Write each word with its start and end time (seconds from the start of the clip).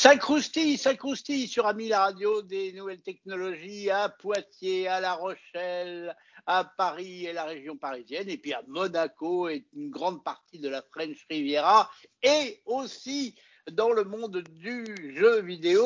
Ça 0.00 0.16
croustille, 0.16 0.78
ça 0.78 0.94
croustille 0.94 1.46
sur 1.46 1.66
Ami 1.66 1.88
la 1.88 2.04
radio 2.04 2.40
des 2.40 2.72
nouvelles 2.72 3.02
technologies 3.02 3.90
à 3.90 4.08
Poitiers, 4.08 4.88
à 4.88 4.98
La 4.98 5.12
Rochelle, 5.12 6.16
à 6.46 6.64
Paris 6.64 7.26
et 7.26 7.34
la 7.34 7.44
région 7.44 7.76
parisienne, 7.76 8.30
et 8.30 8.38
puis 8.38 8.54
à 8.54 8.62
Monaco 8.66 9.50
et 9.50 9.66
une 9.76 9.90
grande 9.90 10.24
partie 10.24 10.58
de 10.58 10.70
la 10.70 10.80
French 10.80 11.26
Riviera, 11.28 11.90
et 12.22 12.62
aussi 12.64 13.34
dans 13.72 13.92
le 13.92 14.04
monde 14.04 14.42
du 14.52 14.86
jeu 15.18 15.42
vidéo. 15.42 15.84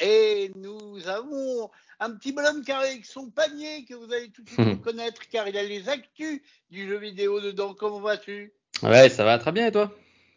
Et 0.00 0.50
nous 0.56 1.06
avons 1.06 1.70
un 2.00 2.10
petit 2.16 2.32
bonhomme 2.32 2.64
carré 2.64 2.88
avec 2.88 3.06
son 3.06 3.30
panier 3.30 3.84
que 3.84 3.94
vous 3.94 4.12
allez 4.12 4.32
tout 4.32 4.42
de 4.42 4.48
suite 4.48 4.58
reconnaître 4.84 5.28
car 5.28 5.46
il 5.46 5.56
a 5.56 5.62
les 5.62 5.88
actus 5.88 6.42
du 6.72 6.88
jeu 6.88 6.98
vidéo 6.98 7.40
dedans. 7.40 7.74
Comment 7.74 8.00
vas-tu? 8.00 8.54
Ouais, 8.82 9.08
ça 9.08 9.24
va 9.24 9.38
très 9.38 9.52
bien 9.52 9.68
et 9.68 9.72
toi? 9.72 9.94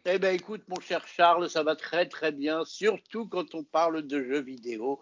Eh 0.07 0.19
bien, 0.19 0.31
écoute, 0.31 0.61
mon 0.67 0.79
cher 0.79 1.01
Charles, 1.07 1.49
ça 1.49 1.63
va 1.63 1.75
très 1.75 2.05
très 2.05 2.31
bien, 2.31 2.63
surtout 2.65 3.27
quand 3.27 3.55
on 3.55 3.63
parle 3.63 4.05
de 4.05 4.23
jeux 4.23 4.41
vidéo. 4.41 5.01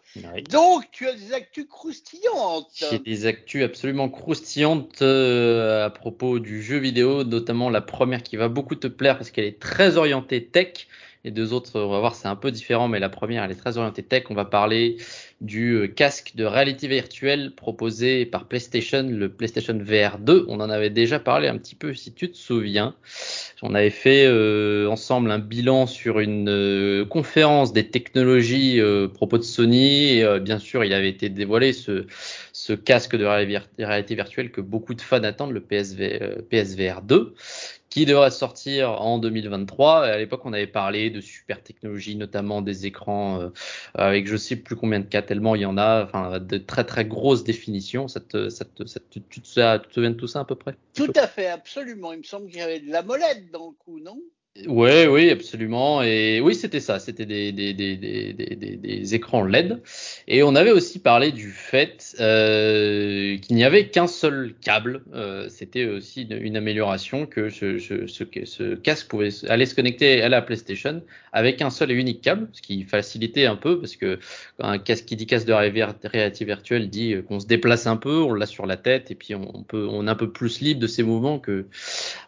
Donc, 0.49 0.85
tu 0.91 1.07
as 1.07 1.13
des 1.13 1.33
actus 1.33 1.65
croustillantes. 1.69 2.71
J'ai 2.73 2.99
des 2.99 3.25
actus 3.25 3.63
absolument 3.63 4.09
croustillantes 4.09 5.01
euh, 5.01 5.85
à 5.85 5.89
propos 5.89 6.39
du 6.39 6.63
jeu 6.63 6.77
vidéo, 6.77 7.23
notamment 7.23 7.69
la 7.69 7.81
première 7.81 8.23
qui 8.23 8.37
va 8.37 8.47
beaucoup 8.47 8.75
te 8.75 8.87
plaire 8.87 9.17
parce 9.17 9.31
qu'elle 9.31 9.45
est 9.45 9.59
très 9.59 9.97
orientée 9.97 10.45
tech. 10.45 10.87
Les 11.25 11.31
deux 11.31 11.53
autres, 11.53 11.79
on 11.79 11.89
va 11.89 11.99
voir, 11.99 12.15
c'est 12.15 12.27
un 12.27 12.35
peu 12.35 12.51
différent, 12.51 12.89
mais 12.89 12.99
la 12.99 13.09
première, 13.09 13.43
elle 13.43 13.51
est 13.51 13.55
très 13.55 13.77
orientée 13.77 14.03
tech. 14.03 14.25
On 14.29 14.33
va 14.33 14.45
parler 14.45 14.97
du 15.43 15.73
euh, 15.73 15.87
casque 15.87 16.33
de 16.35 16.45
réalité 16.45 16.87
virtuelle 16.87 17.53
proposé 17.55 18.25
par 18.25 18.47
PlayStation, 18.47 19.03
le 19.03 19.29
PlayStation 19.29 19.77
VR 19.77 20.17
2. 20.17 20.45
On 20.47 20.59
en 20.59 20.69
avait 20.69 20.89
déjà 20.89 21.19
parlé 21.19 21.47
un 21.47 21.57
petit 21.57 21.75
peu, 21.75 21.93
si 21.93 22.13
tu 22.13 22.31
te 22.31 22.37
souviens. 22.37 22.95
On 23.65 23.75
avait 23.75 23.91
fait 23.91 24.25
euh, 24.25 24.89
ensemble 24.89 25.31
un 25.31 25.39
bilan 25.39 25.87
sur 25.87 26.19
une 26.19 26.49
euh, 26.49 27.05
conférence 27.05 27.71
des 27.71 27.87
technologies 27.87 28.81
euh, 28.81 29.07
propos 29.07 29.37
de 29.37 29.43
Sony. 29.43 30.21
Bien 30.41 30.59
sûr, 30.59 30.83
il 30.83 30.93
avait 30.93 31.07
été 31.07 31.29
dévoilé 31.29 31.71
ce, 31.71 32.73
casque 32.73 33.15
de 33.15 33.25
réalité 33.25 34.15
virtuelle 34.15 34.51
que 34.51 34.59
beaucoup 34.59 34.93
de 34.93 35.01
fans 35.01 35.23
attendent, 35.23 35.51
le 35.51 35.61
PSV, 35.61 36.43
PSVR 36.49 37.01
2 37.01 37.35
qui 37.89 38.07
devrait 38.07 38.31
sortir 38.31 38.99
en 39.01 39.19
2023. 39.19 40.05
À 40.05 40.17
l'époque, 40.17 40.41
on 40.45 40.53
avait 40.53 40.65
parlé 40.65 41.11
de 41.11 41.21
super 41.21 41.61
technologies, 41.61 42.15
notamment 42.15 42.63
des 42.63 42.87
écrans 42.87 43.51
avec 43.93 44.27
je 44.27 44.35
sais 44.35 44.55
plus 44.55 44.75
combien 44.75 44.99
de 44.99 45.05
cas, 45.05 45.21
tellement 45.33 45.55
il 45.55 45.61
y 45.61 45.65
en 45.65 45.79
a, 45.79 46.03
enfin 46.03 46.39
de 46.39 46.57
très 46.59 46.83
très 46.83 47.05
grosses 47.05 47.43
définitions. 47.43 48.07
Ça 48.07 48.19
te, 48.19 48.49
ça 48.49 48.65
ça 48.85 48.99
te, 48.99 49.19
tu, 49.19 49.41
te, 49.41 49.47
souviens 49.47 50.11
de 50.11 50.15
tout 50.15 50.27
ça 50.27 50.41
à 50.41 50.45
peu 50.45 50.53
près? 50.55 50.75
Tout 50.93 51.11
à 51.15 51.27
fait, 51.27 51.47
absolument. 51.47 52.13
Il 52.13 52.19
me 52.19 52.23
semble 52.23 52.47
qu'il 52.47 52.59
y 52.59 52.61
avait 52.61 52.79
de 52.79 52.91
la 52.91 53.01
molette 53.01 53.49
dans 53.51 53.67
le 53.67 53.73
coup, 53.73 53.99
non? 53.99 54.21
Ouais, 54.67 55.07
oui, 55.07 55.31
absolument. 55.31 56.03
Et 56.03 56.39
oui, 56.39 56.53
c'était 56.53 56.79
ça. 56.79 56.99
C'était 56.99 57.25
des, 57.25 57.51
des, 57.51 57.73
des, 57.73 57.97
des, 57.97 59.15
écrans 59.15 59.43
LED. 59.43 59.81
Et 60.27 60.43
on 60.43 60.53
avait 60.53 60.69
aussi 60.69 60.99
parlé 60.99 61.31
du 61.31 61.49
fait 61.49 62.15
euh, 62.19 63.35
qu'il 63.39 63.55
n'y 63.55 63.63
avait 63.63 63.87
qu'un 63.89 64.05
seul 64.05 64.53
câble. 64.61 65.01
Euh, 65.15 65.49
c'était 65.49 65.85
aussi 65.87 66.27
une, 66.29 66.55
amélioration 66.55 67.25
que 67.25 67.49
ce, 67.49 68.73
casque 68.75 69.07
pouvait 69.07 69.29
aller 69.49 69.65
se 69.65 69.73
connecter 69.73 70.21
à 70.21 70.29
la 70.29 70.43
PlayStation 70.43 71.01
avec 71.31 71.63
un 71.63 71.71
seul 71.71 71.89
et 71.89 71.95
unique 71.95 72.21
câble, 72.21 72.47
ce 72.53 72.61
qui 72.61 72.83
facilitait 72.83 73.47
un 73.47 73.55
peu 73.55 73.79
parce 73.79 73.95
que 73.95 74.19
un 74.59 74.77
casque 74.77 75.05
qui 75.05 75.15
dit 75.15 75.25
casque 75.25 75.47
de 75.47 75.53
réalité 75.53 76.45
virtuelle 76.45 76.91
dit 76.91 77.15
qu'on 77.27 77.39
se 77.39 77.47
déplace 77.47 77.87
un 77.87 77.97
peu, 77.97 78.21
on 78.21 78.35
l'a 78.35 78.45
sur 78.45 78.67
la 78.67 78.77
tête 78.77 79.09
et 79.09 79.15
puis 79.15 79.33
on 79.33 79.63
peut 79.63 79.87
on 79.89 80.05
est 80.05 80.11
un 80.11 80.15
peu 80.15 80.29
plus 80.29 80.61
libre 80.61 80.79
de 80.79 80.85
ses 80.85 81.01
mouvements 81.01 81.39
que 81.39 81.65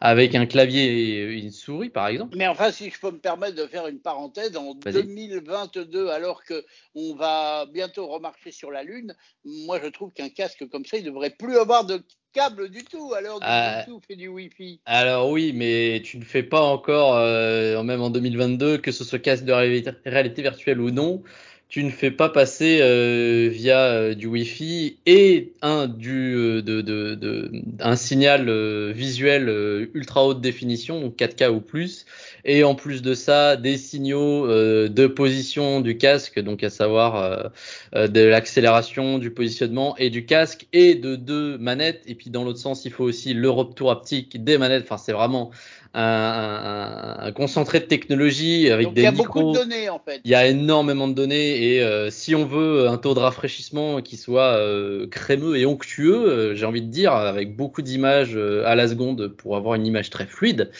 avec 0.01 0.33
un 0.33 0.47
clavier 0.47 1.19
et 1.19 1.39
une 1.39 1.51
souris 1.51 1.89
par 1.89 2.07
exemple 2.07 2.14
mais 2.35 2.47
enfin, 2.47 2.71
si 2.71 2.89
je 2.89 2.99
peux 2.99 3.11
me 3.11 3.19
permettre 3.19 3.55
de 3.55 3.67
faire 3.67 3.87
une 3.87 3.99
parenthèse, 3.99 4.55
en 4.55 4.73
2022, 4.73 6.09
alors 6.09 6.43
qu'on 6.45 7.15
va 7.15 7.65
bientôt 7.67 8.07
remarcher 8.07 8.51
sur 8.51 8.71
la 8.71 8.83
Lune, 8.83 9.15
moi 9.43 9.79
je 9.83 9.87
trouve 9.87 10.11
qu'un 10.11 10.29
casque 10.29 10.67
comme 10.69 10.85
ça, 10.85 10.97
il 10.97 11.03
ne 11.03 11.09
devrait 11.09 11.31
plus 11.31 11.57
avoir 11.57 11.85
de 11.85 12.03
câble 12.33 12.69
du 12.69 12.83
tout. 12.83 13.13
Alors 13.13 13.39
du 13.39 13.45
euh, 13.47 13.99
et 14.09 14.15
du 14.15 14.27
Wi-Fi. 14.27 14.81
Alors 14.85 15.29
oui, 15.29 15.53
mais 15.53 16.01
tu 16.03 16.17
ne 16.17 16.23
fais 16.23 16.43
pas 16.43 16.61
encore, 16.61 17.15
euh, 17.15 17.81
même 17.83 18.01
en 18.01 18.09
2022, 18.09 18.77
que 18.77 18.91
ce 18.91 19.03
soit 19.03 19.19
casque 19.19 19.45
de 19.45 19.53
réalité 19.53 20.41
virtuelle 20.41 20.81
ou 20.81 20.91
non, 20.91 21.23
tu 21.67 21.83
ne 21.83 21.89
fais 21.89 22.11
pas 22.11 22.29
passer 22.29 22.79
euh, 22.81 23.49
via 23.51 23.79
euh, 23.79 24.13
du 24.13 24.27
Wi-Fi 24.27 24.97
et 25.07 25.51
un 25.63 25.87
du 25.87 26.35
euh, 26.35 26.61
de, 26.61 26.81
de, 26.81 27.51
un 27.79 27.95
signal 27.95 28.49
visuel 28.91 29.89
ultra 29.93 30.25
haute 30.25 30.41
définition, 30.41 31.01
donc 31.01 31.17
4K 31.17 31.49
ou 31.49 31.59
plus, 31.59 32.05
et 32.45 32.63
en 32.63 32.75
plus 32.75 33.01
de 33.01 33.13
ça 33.13 33.57
des 33.57 33.77
signaux 33.77 34.47
de 34.47 35.07
position 35.07 35.81
du 35.81 35.97
casque, 35.97 36.39
donc 36.39 36.63
à 36.63 36.69
savoir 36.69 37.51
de 37.93 38.21
l'accélération, 38.21 39.17
du 39.17 39.31
positionnement 39.31 39.97
et 39.97 40.09
du 40.09 40.25
casque 40.25 40.67
et 40.71 40.95
de 40.95 41.15
deux 41.15 41.57
manettes. 41.57 42.03
Et 42.07 42.15
puis 42.15 42.29
dans 42.29 42.43
l'autre 42.43 42.59
sens, 42.59 42.85
il 42.85 42.91
faut 42.91 43.03
aussi 43.03 43.33
le 43.33 43.49
retour 43.49 43.91
haptique 43.91 44.43
des 44.43 44.57
manettes. 44.57 44.83
Enfin, 44.83 44.97
c'est 44.97 45.13
vraiment 45.13 45.51
un, 45.95 47.14
concentré 47.31 47.79
de 47.79 47.85
technologie 47.85 48.69
avec 48.69 48.93
des. 48.93 49.01
Il 49.01 49.03
y 49.03 49.07
a 49.07 49.11
beaucoup 49.11 49.51
de 49.51 49.57
données 49.57 49.89
en 49.89 49.99
fait. 49.99 50.21
Il 50.23 50.31
y 50.31 50.35
a 50.35 50.47
énormément 50.47 51.07
de 51.07 51.13
données 51.13 51.73
et 51.73 51.81
euh, 51.81 52.09
si 52.09 52.35
on 52.35 52.45
veut 52.45 52.87
un 52.87 52.97
taux 52.97 53.13
de 53.13 53.19
rafraîchissement 53.19 54.01
qui 54.01 54.17
soit 54.17 54.57
euh, 54.57 55.07
crémeux 55.07 55.57
et 55.57 55.65
onctueux, 55.65 56.15
euh, 56.15 56.55
j'ai 56.55 56.65
envie 56.65 56.81
de 56.81 56.89
dire 56.89 57.13
avec 57.13 57.55
beaucoup 57.55 57.81
d'images 57.81 58.35
à 58.37 58.75
la 58.75 58.87
seconde 58.87 59.29
pour 59.29 59.55
avoir 59.57 59.75
une 59.75 59.85
image 59.85 60.09
très 60.09 60.25
fluide, 60.25 60.71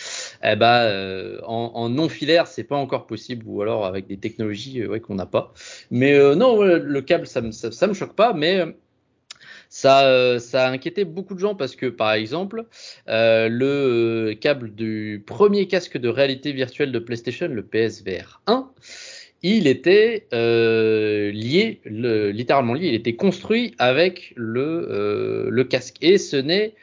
eh 0.44 0.56
ben 0.56 1.40
en, 1.46 1.72
en, 1.74 1.90
non 1.90 2.10
filaire 2.10 2.48
c'est 2.48 2.64
pas 2.64 2.76
encore 2.76 3.08
possible 3.08 3.46
ou 3.48 3.62
alors 3.62 3.86
avec 3.86 4.08
des 4.08 4.18
technologies 4.18 4.86
ouais, 4.86 5.00
qu'on 5.00 5.16
n'a 5.16 5.26
pas. 5.26 5.54
Mais 5.92 6.18
non, 6.36 6.62
le 6.62 7.02
câble 7.02 7.28
ça 7.28 7.42
me 7.42 7.52
ça, 7.52 7.72
ça 7.72 7.88
me 7.88 7.94
choque 7.94 8.16
pas, 8.16 8.34
mais 8.34 8.66
ça, 9.70 10.08
euh, 10.08 10.40
ça 10.40 10.68
a 10.68 10.72
inquiété 10.72 11.06
beaucoup 11.06 11.34
de 11.34 11.40
gens 11.40 11.56
parce 11.56 11.76
que, 11.76 11.88
par 11.88 12.14
exemple, 12.14 12.66
euh, 13.08 13.50
le 13.50 14.34
câble 14.40 14.74
du 14.74 15.24
premier 15.26 15.68
casque 15.68 15.98
de 15.98 16.10
réalité 16.10 16.52
virtuelle 16.52 16.92
de 16.92 17.00
PlayStation, 17.00 17.48
le 17.48 17.64
PSVR 17.64 18.42
1, 18.48 18.70
il 19.48 19.68
était 19.68 20.26
euh, 20.34 21.32
lié, 21.32 21.80
le, 21.86 22.32
littéralement 22.32 22.74
lié, 22.74 22.88
il 22.88 22.96
était 22.96 23.16
construit 23.16 23.76
avec 23.78 24.34
le, 24.36 24.88
euh, 24.90 25.50
le 25.52 25.64
casque. 25.64 25.98
Et 26.02 26.18
ce 26.18 26.36
n'est 26.36 26.74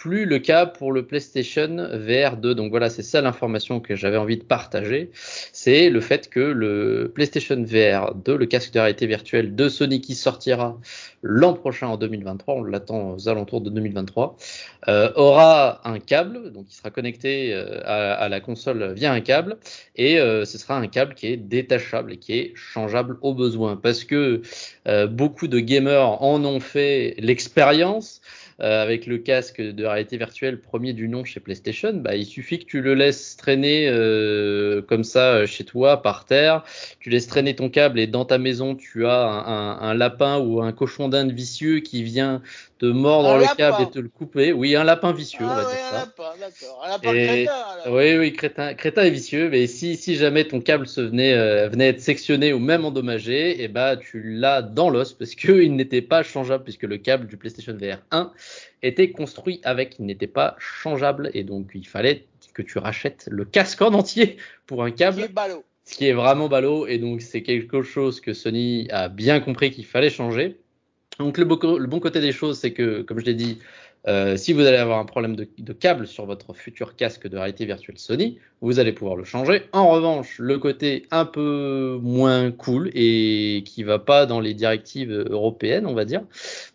plus 0.00 0.24
le 0.24 0.38
cas 0.38 0.64
pour 0.64 0.92
le 0.92 1.04
PlayStation 1.04 1.76
VR 1.92 2.38
2. 2.38 2.54
Donc 2.54 2.70
voilà, 2.70 2.88
c'est 2.88 3.02
ça 3.02 3.20
l'information 3.20 3.80
que 3.80 3.96
j'avais 3.96 4.16
envie 4.16 4.38
de 4.38 4.42
partager. 4.42 5.10
C'est 5.12 5.90
le 5.90 6.00
fait 6.00 6.30
que 6.30 6.40
le 6.40 7.12
PlayStation 7.14 7.62
VR 7.62 8.14
2, 8.14 8.34
le 8.34 8.46
casque 8.46 8.72
de 8.72 8.80
réalité 8.80 9.06
virtuelle 9.06 9.54
de 9.54 9.68
Sony 9.68 10.00
qui 10.00 10.14
sortira 10.14 10.78
l'an 11.22 11.52
prochain 11.52 11.88
en 11.88 11.98
2023, 11.98 12.54
on 12.54 12.64
l'attend 12.64 13.12
aux 13.12 13.28
alentours 13.28 13.60
de 13.60 13.68
2023, 13.68 14.38
euh, 14.88 15.12
aura 15.16 15.86
un 15.86 15.98
câble, 15.98 16.50
donc 16.52 16.64
il 16.70 16.74
sera 16.74 16.88
connecté 16.90 17.52
euh, 17.52 17.80
à, 17.84 18.28
la 18.30 18.40
console 18.40 18.94
via 18.94 19.12
un 19.12 19.20
câble, 19.20 19.58
et 19.96 20.18
euh, 20.18 20.46
ce 20.46 20.56
sera 20.56 20.78
un 20.78 20.86
câble 20.86 21.14
qui 21.14 21.26
est 21.26 21.36
détachable 21.36 22.14
et 22.14 22.16
qui 22.16 22.38
est 22.38 22.52
changeable 22.54 23.18
au 23.20 23.34
besoin. 23.34 23.76
Parce 23.76 24.04
que 24.04 24.40
beaucoup 25.10 25.46
de 25.46 25.60
gamers 25.60 26.22
en 26.22 26.42
ont 26.44 26.60
fait 26.60 27.16
l'expérience. 27.18 28.22
Euh, 28.62 28.82
avec 28.82 29.06
le 29.06 29.16
casque 29.16 29.60
de 29.60 29.84
réalité 29.86 30.18
virtuelle 30.18 30.60
premier 30.60 30.92
du 30.92 31.08
nom 31.08 31.24
chez 31.24 31.40
PlayStation, 31.40 31.94
bah, 31.94 32.14
il 32.14 32.26
suffit 32.26 32.58
que 32.58 32.66
tu 32.66 32.82
le 32.82 32.92
laisses 32.92 33.36
traîner 33.38 33.88
euh, 33.88 34.82
comme 34.82 35.02
ça 35.02 35.32
euh, 35.32 35.46
chez 35.46 35.64
toi 35.64 36.02
par 36.02 36.26
terre, 36.26 36.62
tu 36.98 37.08
laisses 37.08 37.26
traîner 37.26 37.56
ton 37.56 37.70
câble 37.70 37.98
et 37.98 38.06
dans 38.06 38.26
ta 38.26 38.36
maison 38.36 38.74
tu 38.74 39.06
as 39.06 39.22
un, 39.22 39.46
un, 39.46 39.80
un 39.80 39.94
lapin 39.94 40.38
ou 40.38 40.60
un 40.60 40.72
cochon 40.72 41.08
d'Inde 41.08 41.32
vicieux 41.32 41.80
qui 41.80 42.02
vient 42.02 42.42
te 42.80 42.86
mordre 42.86 43.36
le 43.36 43.56
câble 43.56 43.82
et 43.82 43.90
te 43.90 43.98
le 43.98 44.08
couper. 44.08 44.54
Oui, 44.54 44.74
un 44.74 44.84
lapin 44.84 45.12
vicieux, 45.12 45.44
ah, 45.46 45.52
on 45.52 45.54
va 45.54 45.68
oui, 45.68 45.74
dire 45.74 45.84
un 45.84 45.98
Lapin, 45.98 46.22
d'accord. 46.40 46.82
Un 46.82 46.88
lapin 46.88 47.10
crétin, 47.10 47.52
alors. 47.52 47.94
Oui, 47.94 48.16
oui, 48.16 48.32
crétin, 48.32 48.74
crétin 48.74 49.04
et 49.04 49.10
vicieux. 49.10 49.50
Mais 49.50 49.66
si, 49.66 49.96
si 49.96 50.16
jamais 50.16 50.48
ton 50.48 50.62
câble 50.62 50.86
se 50.86 51.02
venait, 51.02 51.34
euh, 51.34 51.68
venait 51.68 51.88
être 51.88 52.00
sectionné 52.00 52.54
ou 52.54 52.58
même 52.58 52.86
endommagé, 52.86 53.50
et 53.50 53.64
eh 53.64 53.68
bah 53.68 53.98
tu 53.98 54.22
l'as 54.22 54.62
dans 54.62 54.88
l'os 54.88 55.12
parce 55.12 55.34
qu'il 55.34 55.76
n'était 55.76 56.00
pas 56.00 56.22
changeable 56.22 56.64
puisque 56.64 56.84
le 56.84 56.96
câble 56.96 57.26
du 57.26 57.36
PlayStation 57.36 57.74
VR 57.74 57.98
1 58.12 58.32
était 58.82 59.10
construit 59.10 59.60
avec, 59.62 59.98
il 59.98 60.06
n'était 60.06 60.26
pas 60.26 60.56
changeable 60.58 61.30
et 61.34 61.44
donc 61.44 61.72
il 61.74 61.86
fallait 61.86 62.24
que 62.54 62.62
tu 62.62 62.78
rachètes 62.78 63.28
le 63.30 63.44
casque 63.44 63.82
en 63.82 63.92
entier 63.92 64.38
pour 64.66 64.82
un 64.82 64.90
câble. 64.90 65.20
Est 65.20 65.28
ballot. 65.28 65.64
Ce 65.84 65.96
qui 65.96 66.06
est 66.06 66.14
vraiment 66.14 66.48
ballot 66.48 66.86
et 66.86 66.96
donc 66.96 67.20
c'est 67.20 67.42
quelque 67.42 67.82
chose 67.82 68.22
que 68.22 68.32
Sony 68.32 68.88
a 68.90 69.10
bien 69.10 69.40
compris 69.40 69.70
qu'il 69.70 69.84
fallait 69.84 70.08
changer. 70.08 70.56
Donc 71.18 71.36
le, 71.38 71.44
bon 71.44 72.00
côté 72.00 72.20
des 72.20 72.32
choses, 72.32 72.58
c'est 72.58 72.72
que, 72.72 73.02
comme 73.02 73.18
je 73.18 73.26
l'ai 73.26 73.34
dit, 73.34 73.58
Euh, 74.08 74.38
si 74.38 74.54
vous 74.54 74.62
allez 74.62 74.78
avoir 74.78 74.98
un 74.98 75.04
problème 75.04 75.36
de, 75.36 75.72
câble 75.72 76.06
sur 76.06 76.24
votre 76.24 76.54
futur 76.54 76.96
casque 76.96 77.28
de 77.28 77.36
réalité 77.36 77.66
virtuelle 77.66 77.98
Sony, 77.98 78.38
vous 78.62 78.78
allez 78.78 78.92
pouvoir 78.92 79.14
le 79.14 79.24
changer. 79.24 79.64
En 79.72 79.90
revanche, 79.90 80.38
le 80.38 80.58
côté 80.58 81.06
un 81.10 81.26
peu 81.26 81.98
moins 82.02 82.50
cool 82.50 82.90
et 82.94 83.62
qui 83.66 83.82
va 83.82 83.98
pas 83.98 84.24
dans 84.24 84.40
les 84.40 84.54
directives 84.54 85.12
européennes, 85.12 85.86
on 85.86 85.92
va 85.92 86.06
dire, 86.06 86.22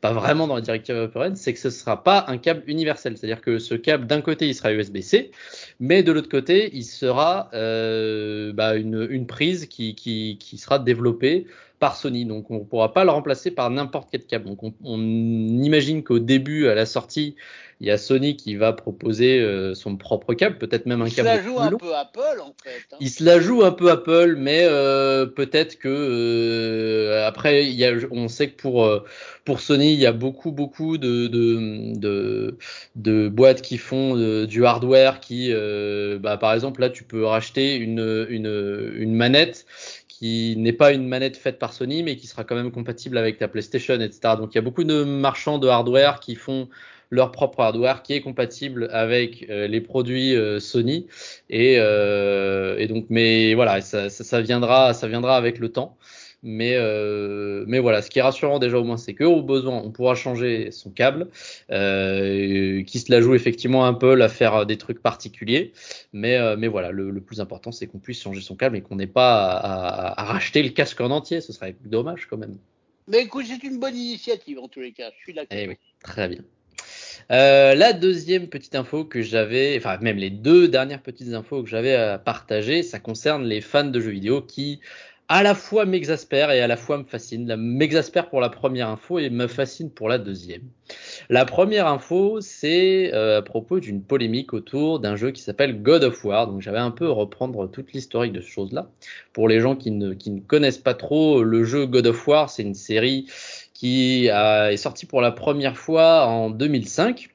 pas 0.01 0.13
vraiment 0.13 0.45
dans 0.47 0.55
les 0.55 0.61
directives 0.61 0.95
européennes, 0.95 1.35
c'est 1.35 1.53
que 1.53 1.59
ce 1.59 1.71
sera 1.71 2.03
pas 2.03 2.25
un 2.27 2.37
câble 2.37 2.61
universel. 2.67 3.17
C'est-à-dire 3.17 3.41
que 3.41 3.57
ce 3.57 3.73
câble, 3.73 4.05
d'un 4.05 4.21
côté, 4.21 4.47
il 4.47 4.53
sera 4.53 4.71
USB-C, 4.71 5.31
mais 5.79 6.03
de 6.03 6.11
l'autre 6.11 6.29
côté, 6.29 6.69
il 6.73 6.83
sera 6.83 7.49
euh, 7.53 8.53
bah, 8.53 8.75
une, 8.75 9.25
prise 9.25 9.65
qui 9.65 10.57
sera 10.57 10.77
développée 10.77 11.47
par 11.79 11.95
Sony. 11.95 12.25
Donc 12.25 12.51
on 12.51 12.59
ne 12.59 12.63
pourra 12.63 12.93
pas 12.93 13.03
le 13.03 13.11
remplacer 13.11 13.51
par 13.51 13.69
n'importe 13.69 14.09
quel 14.11 14.25
câble. 14.25 14.45
Donc 14.45 14.63
on, 14.63 14.73
on 14.83 14.99
imagine 14.99 16.03
qu'au 16.03 16.19
début, 16.19 16.67
à 16.67 16.75
la 16.75 16.85
sortie, 16.85 17.35
il 17.81 17.87
y 17.87 17.91
a 17.91 17.97
Sony 17.97 18.37
qui 18.37 18.55
va 18.55 18.71
proposer 18.71 19.39
euh, 19.39 19.73
son 19.73 19.97
propre 19.97 20.33
câble, 20.33 20.57
peut-être 20.57 20.85
même 20.85 21.01
un 21.01 21.09
câble. 21.09 21.27
Il 21.29 21.33
se 21.33 21.37
la 21.37 21.43
joue 21.43 21.59
un 21.59 21.71
peu 21.71 21.93
Apple 21.93 22.41
en 22.41 22.55
fait. 22.63 22.69
Hein. 22.93 22.97
Il 23.01 23.09
se 23.09 23.23
la 23.23 23.39
joue 23.41 23.63
un 23.63 23.71
peu 23.71 23.91
Apple, 23.91 24.35
mais 24.37 24.61
euh, 24.63 25.25
peut-être 25.25 25.77
que 25.77 25.89
euh, 25.89 27.27
après, 27.27 27.65
il 27.65 27.73
y 27.73 27.83
a, 27.83 27.91
on 28.11 28.29
sait 28.29 28.49
que 28.49 28.55
pour 28.55 28.89
pour 29.43 29.59
Sony, 29.59 29.93
il 29.93 29.99
y 29.99 30.05
a 30.05 30.13
beaucoup 30.13 30.53
beaucoup 30.53 30.97
de 30.97 31.27
de, 31.27 31.97
de, 31.99 32.57
de 32.95 33.27
boîtes 33.27 33.61
qui 33.61 33.77
font 33.77 34.15
de, 34.15 34.45
du 34.45 34.65
hardware 34.65 35.19
qui, 35.19 35.51
bah, 36.21 36.37
par 36.37 36.53
exemple 36.53 36.79
là, 36.79 36.89
tu 36.89 37.03
peux 37.03 37.25
racheter 37.25 37.75
une 37.75 38.25
une, 38.29 38.93
une 38.95 39.13
manette 39.13 39.65
qui 40.25 40.55
n'est 40.57 40.73
pas 40.73 40.91
une 40.91 41.07
manette 41.07 41.37
faite 41.37 41.59
par 41.59 41.71
Sony, 41.71 42.01
mais 42.01 42.15
qui 42.15 42.25
sera 42.25 42.43
quand 42.43 42.55
même 42.55 42.71
compatible 42.71 43.17
avec 43.19 43.37
ta 43.37 43.47
PlayStation, 43.47 43.93
etc. 43.99 44.33
Donc 44.37 44.53
il 44.53 44.55
y 44.55 44.57
a 44.57 44.61
beaucoup 44.61 44.83
de 44.83 45.03
marchands 45.03 45.59
de 45.59 45.67
hardware 45.67 46.19
qui 46.19 46.35
font 46.35 46.67
leur 47.11 47.31
propre 47.31 47.59
hardware 47.59 48.01
qui 48.01 48.13
est 48.13 48.21
compatible 48.21 48.89
avec 48.91 49.45
euh, 49.51 49.67
les 49.67 49.81
produits 49.81 50.35
euh, 50.35 50.59
Sony 50.59 51.05
euh, 51.53 52.75
et, 52.79 52.87
donc 52.87 53.05
mais 53.09 53.53
voilà 53.53 53.81
ça, 53.81 54.41
viendra 54.41 54.95
ça 54.95 55.07
viendra 55.07 55.37
avec 55.37 55.59
le 55.59 55.69
temps 55.69 55.95
mais 56.43 56.77
mais 57.67 57.79
voilà 57.79 58.01
ce 58.01 58.09
qui 58.09 58.19
est 58.19 58.21
rassurant 58.21 58.59
déjà 58.59 58.79
au 58.79 58.83
moins 58.83 58.97
c'est 58.97 59.13
que 59.13 59.23
au 59.23 59.41
besoin 59.41 59.81
on 59.83 59.91
pourra 59.91 60.15
changer 60.15 60.71
son 60.71 60.89
câble 60.89 61.27
qui 61.69 62.99
se 62.99 63.11
la 63.11 63.21
joue 63.21 63.35
effectivement 63.35 63.85
un 63.85 63.93
peu 63.93 64.21
à 64.21 64.29
faire 64.29 64.65
des 64.65 64.77
trucs 64.77 65.01
particuliers. 65.01 65.73
Mais 66.13 66.37
mais 66.57 66.67
voilà 66.67 66.91
le, 66.91 67.09
le 67.11 67.21
plus 67.21 67.41
important 67.41 67.71
c'est 67.71 67.87
qu'on 67.87 67.99
puisse 67.99 68.21
changer 68.21 68.41
son 68.41 68.55
câble 68.55 68.77
et 68.77 68.81
qu'on 68.81 68.95
n'ait 68.95 69.07
pas 69.07 69.45
à, 69.45 69.57
à, 69.57 70.21
à, 70.21 70.23
racheter 70.25 70.63
le 70.63 70.69
casque 70.69 71.01
en 71.01 71.11
entier. 71.11 71.41
Ce 71.41 71.53
serait 71.53 71.75
dommage 71.85 72.27
quand 72.29 72.37
même. 72.37 72.57
Mais 73.07 73.23
écoute 73.23 73.45
c'est 73.47 73.63
une 73.63 73.79
bonne 73.79 73.95
initiative 73.95 74.59
en 74.59 74.67
tous 74.67 74.81
les 74.81 74.91
cas. 74.91 75.09
Je 75.17 75.23
suis 75.23 75.33
d'accord. 75.33 75.57
Eh 75.57 75.67
oui 75.67 75.77
très 76.03 76.27
bien. 76.27 76.41
Euh, 77.31 77.73
la 77.73 77.93
deuxième 77.93 78.47
petite 78.47 78.75
info 78.75 79.03
que 79.03 79.21
j'avais, 79.21 79.75
enfin 79.77 79.97
même 79.99 80.17
les 80.17 80.29
deux 80.29 80.67
dernières 80.67 81.01
petites 81.01 81.33
infos 81.33 81.63
que 81.63 81.69
j'avais 81.69 81.95
à 81.95 82.19
partager, 82.19 82.83
ça 82.83 82.99
concerne 82.99 83.45
les 83.45 83.61
fans 83.61 83.85
de 83.85 83.99
jeux 83.99 84.11
vidéo 84.11 84.41
qui 84.41 84.79
à 85.27 85.41
la 85.43 85.55
fois 85.55 85.85
m'exaspèrent 85.85 86.51
et 86.51 86.61
à 86.61 86.67
la 86.67 86.77
fois 86.77 86.97
me 86.97 87.03
fascinent. 87.03 87.55
M'exaspère 87.57 88.29
pour 88.29 88.41
la 88.41 88.49
première 88.49 88.89
info 88.89 89.19
et 89.19 89.29
me 89.29 89.47
fascine 89.47 89.89
pour 89.89 90.07
la 90.07 90.17
deuxième. 90.17 90.61
La 91.29 91.45
première 91.45 91.87
info, 91.87 92.41
c'est 92.41 93.13
euh, 93.13 93.39
à 93.39 93.41
propos 93.41 93.79
d'une 93.79 94.01
polémique 94.01 94.53
autour 94.53 94.99
d'un 94.99 95.15
jeu 95.15 95.31
qui 95.31 95.41
s'appelle 95.41 95.81
God 95.81 96.03
of 96.03 96.23
War. 96.23 96.47
Donc 96.47 96.61
j'avais 96.61 96.79
un 96.79 96.91
peu 96.91 97.09
reprendre 97.09 97.67
toute 97.69 97.93
l'historique 97.93 98.33
de 98.33 98.41
ce 98.41 98.49
chose-là. 98.49 98.89
Pour 99.33 99.47
les 99.47 99.59
gens 99.59 99.75
qui 99.75 99.91
ne, 99.91 100.13
connaissent 100.47 100.77
pas 100.77 100.93
trop, 100.93 101.43
le 101.43 101.63
jeu 101.63 101.87
God 101.87 102.07
of 102.07 102.27
War, 102.27 102.49
c'est 102.49 102.63
une 102.63 102.75
série 102.75 103.25
qui 103.73 104.27
est 104.27 104.77
sorti 104.77 105.05
pour 105.05 105.21
la 105.21 105.31
première 105.31 105.75
fois 105.75 106.27
en 106.27 106.49
2005 106.49 107.34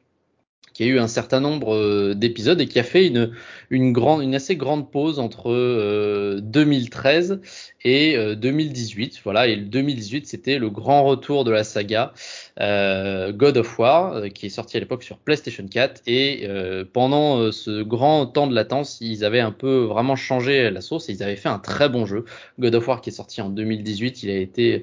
qui 0.81 0.87
a 0.87 0.88
eu 0.88 0.99
un 0.99 1.09
certain 1.09 1.41
nombre 1.41 1.75
euh, 1.75 2.15
d'épisodes 2.15 2.59
et 2.59 2.67
qui 2.67 2.79
a 2.79 2.82
fait 2.82 3.06
une, 3.06 3.32
une, 3.69 3.93
grande, 3.93 4.23
une 4.23 4.35
assez 4.35 4.56
grande 4.56 4.91
pause 4.91 5.19
entre 5.19 5.53
euh, 5.53 6.41
2013 6.41 7.43
et 7.85 8.17
euh, 8.17 8.35
2018. 8.35 9.21
Voilà, 9.23 9.47
et 9.47 9.56
le 9.56 9.67
2018, 9.67 10.27
c'était 10.27 10.59
le 10.59 10.71
grand 10.71 11.05
retour 11.05 11.44
de 11.44 11.50
la 11.50 11.65
saga 11.65 12.15
euh, 12.15 12.50
God 12.60 13.56
of 13.56 13.78
War, 13.78 14.14
euh, 14.14 14.28
qui 14.28 14.46
est 14.46 14.50
sorti 14.50 14.76
à 14.76 14.80
l'époque 14.80 15.02
sur 15.02 15.18
PlayStation 15.18 15.66
4. 15.66 16.02
Et 16.06 16.42
euh, 16.44 16.84
pendant 16.90 17.50
ce 17.52 17.82
grand 17.82 18.26
temps 18.26 18.46
de 18.46 18.54
latence, 18.54 18.98
ils 19.00 19.24
avaient 19.24 19.40
un 19.40 19.52
peu 19.52 19.84
vraiment 19.84 20.16
changé 20.16 20.70
la 20.70 20.80
sauce 20.80 21.08
et 21.08 21.12
ils 21.12 21.22
avaient 21.22 21.36
fait 21.36 21.48
un 21.48 21.58
très 21.58 21.88
bon 21.88 22.06
jeu. 22.06 22.24
God 22.58 22.74
of 22.74 22.86
War 22.86 23.00
qui 23.00 23.10
est 23.10 23.12
sorti 23.12 23.42
en 23.42 23.48
2018, 23.48 24.22
il 24.22 24.30
a 24.30 24.36
été 24.36 24.82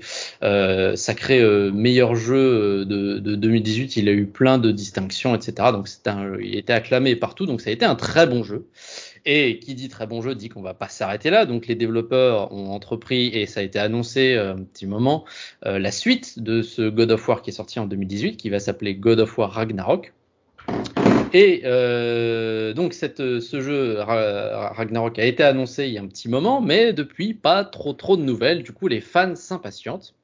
sacré 0.96 1.42
meilleur 1.72 2.16
jeu 2.16 2.86
de, 2.86 3.20
de 3.20 3.36
2018. 3.36 3.98
Il 3.98 4.10
a 4.10 4.12
eu 4.12 4.26
plein 4.26 4.58
de 4.58 4.72
distinctions, 4.72 5.36
etc. 5.36 5.70
Donc 5.72 5.88
donc 5.88 6.08
un, 6.08 6.38
il 6.40 6.56
était 6.56 6.74
acclamé 6.74 7.16
partout, 7.16 7.46
donc 7.46 7.62
ça 7.62 7.70
a 7.70 7.74
été 7.74 7.86
un 7.86 7.96
très 7.96 8.28
bon 8.28 8.44
jeu. 8.44 8.68
Et 9.30 9.60
qui 9.60 9.76
dit 9.76 9.90
très 9.90 10.08
bon 10.08 10.22
jeu 10.22 10.36
dit 10.36 10.48
qu'on 10.48 10.62
va 10.62 10.74
pas 10.74 10.88
s'arrêter 10.88 11.30
là. 11.30 11.46
Donc 11.46 11.68
les 11.68 11.76
développeurs 11.76 12.50
ont 12.54 12.72
entrepris 12.72 13.28
et 13.28 13.46
ça 13.46 13.60
a 13.60 13.64
été 13.64 13.78
annoncé 13.78 14.36
euh, 14.36 14.54
un 14.54 14.64
petit 14.64 14.88
moment 14.88 15.26
euh, 15.66 15.80
la 15.80 15.92
suite 15.92 16.40
de 16.40 16.62
ce 16.62 16.88
God 16.88 17.12
of 17.12 17.28
War 17.28 17.42
qui 17.42 17.50
est 17.50 17.54
sorti 17.54 17.78
en 17.78 17.88
2018, 17.88 18.38
qui 18.38 18.50
va 18.50 18.62
s'appeler 18.62 18.96
God 18.96 19.20
of 19.20 19.38
War 19.38 19.52
Ragnarok. 19.52 20.14
Et 21.34 21.64
euh, 21.66 22.72
donc 22.74 22.94
ce 22.94 23.60
jeu 23.60 24.00
Ragnarok 24.00 25.20
a 25.20 25.26
été 25.26 25.44
annoncé 25.44 25.88
il 25.88 25.94
y 25.94 25.98
a 25.98 26.02
un 26.02 26.08
petit 26.08 26.30
moment, 26.30 26.62
mais 26.62 26.94
depuis 26.94 27.34
pas 27.34 27.66
trop 27.66 27.92
trop 27.92 28.16
de 28.16 28.24
nouvelles. 28.24 28.64
Du 28.64 28.72
coup 28.72 28.88
les 28.88 29.02
fans 29.02 29.36
s'impatientent. 29.36 30.16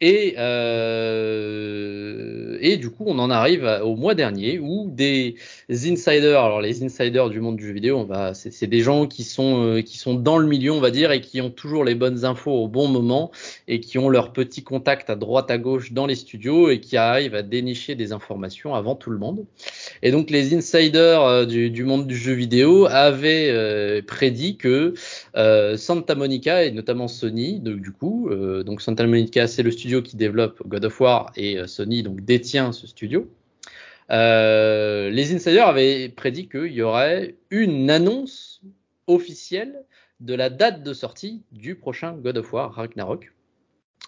Et, 0.00 0.34
euh, 0.38 1.88
et 2.60 2.76
du 2.76 2.90
coup, 2.90 3.04
on 3.06 3.18
en 3.18 3.30
arrive 3.30 3.64
au 3.82 3.96
mois 3.96 4.14
dernier 4.14 4.60
où 4.60 4.88
des 4.90 5.34
insiders, 5.68 6.40
alors 6.40 6.60
les 6.60 6.84
insiders 6.84 7.30
du 7.30 7.40
monde 7.40 7.56
du 7.56 7.66
jeu 7.66 7.72
vidéo, 7.72 8.06
on 8.08 8.32
c'est 8.34 8.66
des 8.66 8.80
gens 8.80 9.06
qui 9.06 9.24
sont 9.24 9.64
euh, 9.64 9.82
qui 9.82 9.98
sont 9.98 10.14
dans 10.14 10.38
le 10.38 10.46
milieu, 10.46 10.72
on 10.72 10.80
va 10.80 10.90
dire, 10.90 11.10
et 11.10 11.20
qui 11.20 11.40
ont 11.40 11.50
toujours 11.50 11.84
les 11.84 11.94
bonnes 11.94 12.24
infos 12.24 12.52
au 12.52 12.68
bon 12.68 12.86
moment 12.86 13.32
et 13.66 13.80
qui 13.80 13.98
ont 13.98 14.08
leurs 14.08 14.32
petits 14.32 14.62
contacts 14.62 15.10
à 15.10 15.16
droite 15.16 15.50
à 15.50 15.58
gauche 15.58 15.92
dans 15.92 16.06
les 16.06 16.14
studios 16.14 16.70
et 16.70 16.80
qui 16.80 16.96
arrivent 16.96 17.34
à 17.34 17.42
dénicher 17.42 17.94
des 17.94 18.12
informations 18.12 18.74
avant 18.74 18.94
tout 18.94 19.10
le 19.10 19.18
monde. 19.18 19.46
Et 20.02 20.12
donc 20.12 20.30
les 20.30 20.54
insiders 20.54 21.22
euh, 21.22 21.44
du, 21.44 21.70
du 21.70 21.84
monde 21.84 22.06
du 22.06 22.16
jeu 22.16 22.34
vidéo 22.34 22.86
avaient 22.86 23.48
euh, 23.50 24.00
prédit 24.06 24.56
que 24.56 24.94
euh, 25.36 25.76
Santa 25.76 26.14
Monica 26.14 26.64
et 26.64 26.70
notamment 26.70 27.08
Sony, 27.08 27.60
donc, 27.60 27.80
du 27.80 27.90
coup, 27.90 28.30
donc 28.64 28.80
Santa 28.80 29.06
Monica 29.06 29.46
c'est 29.46 29.62
le 29.62 29.70
studio 29.70 29.87
qui 30.02 30.16
développe 30.16 30.62
God 30.66 30.84
of 30.84 31.00
War 31.00 31.32
et 31.36 31.58
euh, 31.58 31.66
Sony 31.66 32.02
donc 32.02 32.20
détient 32.20 32.72
ce 32.72 32.86
studio. 32.86 33.30
Euh, 34.10 35.10
les 35.10 35.34
insiders 35.34 35.66
avaient 35.66 36.08
prédit 36.08 36.48
qu'il 36.48 36.72
y 36.72 36.82
aurait 36.82 37.36
une 37.50 37.90
annonce 37.90 38.62
officielle 39.06 39.84
de 40.20 40.34
la 40.34 40.50
date 40.50 40.82
de 40.82 40.92
sortie 40.94 41.42
du 41.52 41.74
prochain 41.74 42.12
God 42.12 42.38
of 42.38 42.52
War 42.52 42.72
Ragnarok. 42.72 43.32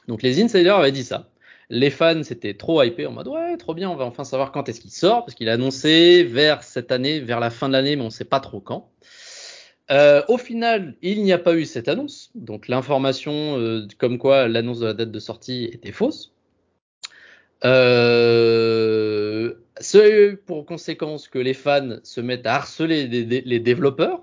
Donc 0.09 0.23
les 0.23 0.43
insiders 0.43 0.77
avaient 0.77 0.93
dit 0.93 1.05
ça. 1.05 1.31
Les 1.69 1.91
fans 1.91 2.23
s'étaient 2.23 2.55
trop 2.55 2.83
hypés 2.83 3.07
en 3.07 3.13
mode 3.13 3.29
ouais 3.29 3.57
trop 3.57 3.75
bien 3.75 3.89
on 3.89 3.95
va 3.95 4.05
enfin 4.05 4.25
savoir 4.25 4.51
quand 4.51 4.69
est-ce 4.69 4.81
qu'il 4.81 4.91
sort 4.91 5.25
parce 5.25 5.37
qu'il 5.37 5.49
a 5.49 5.53
annoncé 5.53 6.25
vers 6.25 6.65
cette 6.65 6.91
année, 6.91 7.21
vers 7.21 7.39
la 7.39 7.51
fin 7.51 7.69
de 7.69 7.75
l'année 7.75 7.95
mais 7.95 8.03
on 8.03 8.11
sait 8.11 8.25
pas 8.25 8.41
trop 8.41 8.61
quand. 8.61 8.91
Euh, 9.91 10.23
au 10.29 10.39
final, 10.39 10.95
il 11.03 11.23
n'y 11.25 11.33
a 11.33 11.39
pas 11.39 11.55
eu 11.55 11.65
cette 11.65 11.89
annonce, 11.89 12.31
donc 12.37 12.69
l'information 12.69 13.59
euh, 13.59 13.87
comme 13.99 14.19
quoi 14.19 14.47
l'annonce 14.47 14.81
de 14.81 14.87
la 14.87 14.95
date 14.95 15.11
de 15.11 15.19
sortie 15.19 15.65
était 15.65 15.93
fausse. 15.93 16.33
Euh, 17.65 19.55
a 19.77 20.09
eu 20.09 20.37
pour 20.37 20.65
conséquence 20.65 21.29
que 21.29 21.39
les 21.39 21.55
fans 21.55 21.99
se 22.05 22.21
mettent 22.21 22.47
à 22.47 22.55
harceler 22.55 23.07
les, 23.09 23.41
les 23.41 23.61
développeurs 23.61 24.23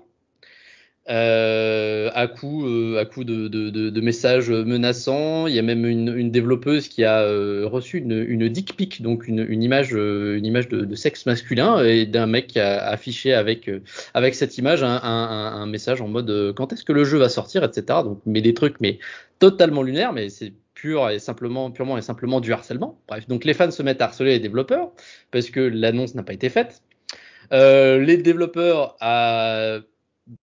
euh, 1.08 2.10
à 2.14 2.26
coup, 2.26 2.66
euh, 2.66 2.98
à 2.98 3.04
coup 3.04 3.24
de, 3.24 3.48
de, 3.48 3.70
de, 3.70 3.90
de, 3.90 4.00
messages 4.00 4.50
menaçants. 4.50 5.46
Il 5.46 5.54
y 5.54 5.58
a 5.58 5.62
même 5.62 5.86
une, 5.86 6.14
une 6.16 6.30
développeuse 6.30 6.88
qui 6.88 7.04
a 7.04 7.20
euh, 7.20 7.66
reçu 7.66 7.98
une, 7.98 8.24
une 8.28 8.48
dick 8.48 8.76
pic, 8.76 9.00
donc 9.02 9.26
une, 9.26 9.44
une 9.48 9.62
image, 9.62 9.94
euh, 9.94 10.36
une 10.36 10.44
image 10.44 10.68
de, 10.68 10.94
sexe 10.94 11.26
masculin, 11.26 11.82
et 11.84 12.06
d'un 12.06 12.26
mec 12.26 12.48
qui 12.48 12.60
a 12.60 12.86
affiché 12.88 13.32
avec 13.32 13.68
euh, 13.68 13.80
avec 14.14 14.34
cette 14.34 14.58
image 14.58 14.82
un, 14.82 15.00
un, 15.02 15.62
un 15.62 15.66
message 15.66 16.00
en 16.02 16.08
mode 16.08 16.52
quand 16.56 16.72
est-ce 16.72 16.84
que 16.84 16.92
le 16.92 17.04
jeu 17.04 17.18
va 17.18 17.28
sortir, 17.28 17.64
etc. 17.64 18.00
Donc, 18.04 18.20
mais 18.26 18.42
des 18.42 18.54
trucs, 18.54 18.80
mais 18.80 18.98
totalement 19.38 19.82
lunaires, 19.82 20.12
mais 20.12 20.28
c'est 20.28 20.52
pur 20.74 21.10
et 21.10 21.18
simplement, 21.18 21.70
purement 21.70 21.98
et 21.98 22.02
simplement 22.02 22.40
du 22.40 22.52
harcèlement. 22.52 23.00
Bref, 23.08 23.26
donc 23.28 23.44
les 23.44 23.54
fans 23.54 23.70
se 23.70 23.82
mettent 23.82 24.00
à 24.00 24.04
harceler 24.04 24.32
les 24.32 24.40
développeurs 24.40 24.92
parce 25.30 25.50
que 25.50 25.60
l'annonce 25.60 26.14
n'a 26.14 26.22
pas 26.22 26.32
été 26.32 26.48
faite. 26.48 26.82
Euh, 27.52 27.98
les 27.98 28.16
développeurs 28.18 28.96
à 29.00 29.78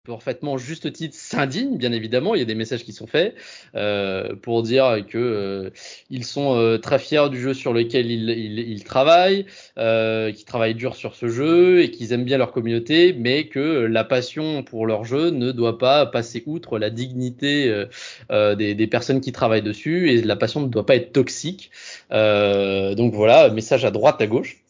parfaitement 0.06 0.56
juste 0.58 0.92
titre 0.92 1.16
s'indigne 1.16 1.76
bien 1.76 1.92
évidemment 1.92 2.34
il 2.34 2.38
y 2.38 2.42
a 2.42 2.46
des 2.46 2.54
messages 2.54 2.84
qui 2.84 2.92
sont 2.92 3.06
faits 3.06 3.34
euh, 3.74 4.34
pour 4.36 4.62
dire 4.62 5.04
que 5.08 5.18
euh, 5.18 5.70
ils 6.10 6.24
sont 6.24 6.56
euh, 6.56 6.78
très 6.78 6.98
fiers 6.98 7.28
du 7.30 7.40
jeu 7.40 7.54
sur 7.54 7.72
lequel 7.72 8.10
ils, 8.10 8.30
ils, 8.30 8.58
ils 8.58 8.84
travaillent 8.84 9.46
euh, 9.78 10.32
qu'ils 10.32 10.44
travaillent 10.44 10.74
dur 10.74 10.94
sur 10.94 11.14
ce 11.14 11.28
jeu 11.28 11.82
et 11.82 11.90
qu'ils 11.90 12.12
aiment 12.12 12.24
bien 12.24 12.38
leur 12.38 12.52
communauté 12.52 13.14
mais 13.18 13.48
que 13.48 13.60
la 13.60 14.04
passion 14.04 14.62
pour 14.62 14.86
leur 14.86 15.04
jeu 15.04 15.30
ne 15.30 15.52
doit 15.52 15.78
pas 15.78 16.06
passer 16.06 16.42
outre 16.46 16.78
la 16.78 16.90
dignité 16.90 17.68
euh, 17.68 17.86
euh, 18.30 18.54
des, 18.54 18.74
des, 18.74 18.86
personnes 18.86 19.20
qui 19.20 19.32
travaillent 19.32 19.62
dessus 19.62 20.10
et 20.10 20.22
la 20.22 20.36
passion 20.36 20.60
ne 20.60 20.68
doit 20.68 20.86
pas 20.86 20.96
être 20.96 21.12
toxique. 21.12 21.70
Donc 22.10 23.12
voilà 23.14 23.50
message 23.50 23.84
à 23.84 23.90
droite 23.90 24.20
à 24.20 24.26
gauche 24.26 24.63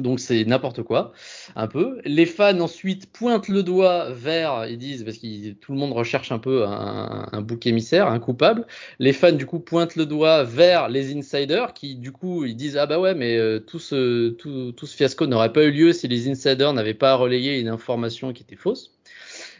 Donc 0.00 0.20
c'est 0.20 0.44
n'importe 0.44 0.82
quoi, 0.82 1.12
un 1.56 1.66
peu. 1.66 2.00
Les 2.04 2.26
fans 2.26 2.58
ensuite 2.60 3.12
pointent 3.12 3.48
le 3.48 3.62
doigt 3.62 4.10
vers, 4.10 4.66
ils 4.66 4.78
disent, 4.78 5.04
parce 5.04 5.18
que 5.18 5.52
tout 5.52 5.72
le 5.72 5.78
monde 5.78 5.92
recherche 5.92 6.32
un 6.32 6.38
peu 6.38 6.64
un, 6.66 7.40
bouc 7.42 7.66
émissaire, 7.66 8.08
un 8.08 8.18
coupable. 8.18 8.66
Les 8.98 9.12
fans 9.12 9.32
du 9.32 9.46
coup 9.46 9.60
pointent 9.60 9.96
le 9.96 10.06
doigt 10.06 10.44
vers 10.44 10.88
les 10.88 11.16
insiders 11.16 11.72
qui 11.74 11.96
du 11.96 12.12
coup 12.12 12.44
ils 12.44 12.56
disent 12.56 12.76
ah 12.76 12.86
bah 12.86 12.98
ouais 13.00 13.14
mais 13.14 13.36
euh, 13.36 13.58
tout 13.58 13.78
ce 13.78 14.30
tout 14.30 14.86
ce 14.86 14.96
fiasco 14.96 15.26
n'aurait 15.26 15.52
pas 15.52 15.64
eu 15.64 15.70
lieu 15.70 15.92
si 15.92 16.08
les 16.08 16.28
insiders 16.28 16.72
n'avaient 16.72 16.94
pas 16.94 17.14
relayé 17.14 17.58
une 17.60 17.68
information 17.68 18.32
qui 18.32 18.42
était 18.42 18.56
fausse. 18.56 18.92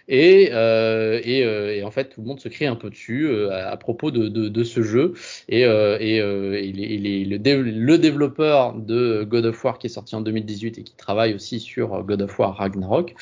Et, 0.09 0.51
euh, 0.53 1.21
et, 1.23 1.45
euh, 1.45 1.75
et, 1.75 1.83
en 1.85 1.91
fait, 1.91 2.11
tout 2.11 2.21
le 2.21 2.27
monde 2.27 2.41
se 2.41 2.49
crie 2.49 2.67
un 2.67 2.77
peu 2.77 2.91
dessus 2.91 3.27
euh, 3.27 3.51
à, 3.53 3.77
propos 3.77 4.11
de, 4.11 4.29
de, 4.29 4.49
de, 4.49 4.65
ce 4.65 4.83
jeu. 4.83 5.15
Et, 5.49 5.65
euh, 5.65 5.99
et, 6.01 6.17
et 6.17 6.73
les, 6.73 6.99
les, 6.99 7.25
le, 7.25 7.63
le, 7.63 7.99
développeur 7.99 8.75
de 8.75 9.25
God 9.25 9.47
of 9.47 9.65
War 9.65 9.79
qui 9.79 9.87
est 9.87 9.91
sorti 9.91 10.15
en 10.17 10.21
2018 10.21 10.79
et 10.79 10.83
qui 10.83 10.95
travaille 10.95 11.35
aussi 11.35 11.61
sur 11.61 12.03
God 12.03 12.23
of 12.23 12.39
War 12.39 12.57
Ragnarok, 12.57 13.15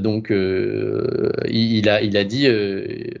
donc 0.00 0.30
il, 0.30 1.32
il, 1.50 1.88
a, 1.88 2.02
il 2.02 2.16
a 2.16 2.24
dit, 2.24 2.48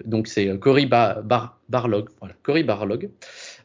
donc 0.04 0.28
c'est 0.28 0.58
Cory 0.58 0.86
Bar, 0.86 1.22
Bar, 1.22 1.58
Barlog, 1.68 2.08
voilà, 2.20 2.34
Cory 2.42 2.62
Barlog, 2.62 3.10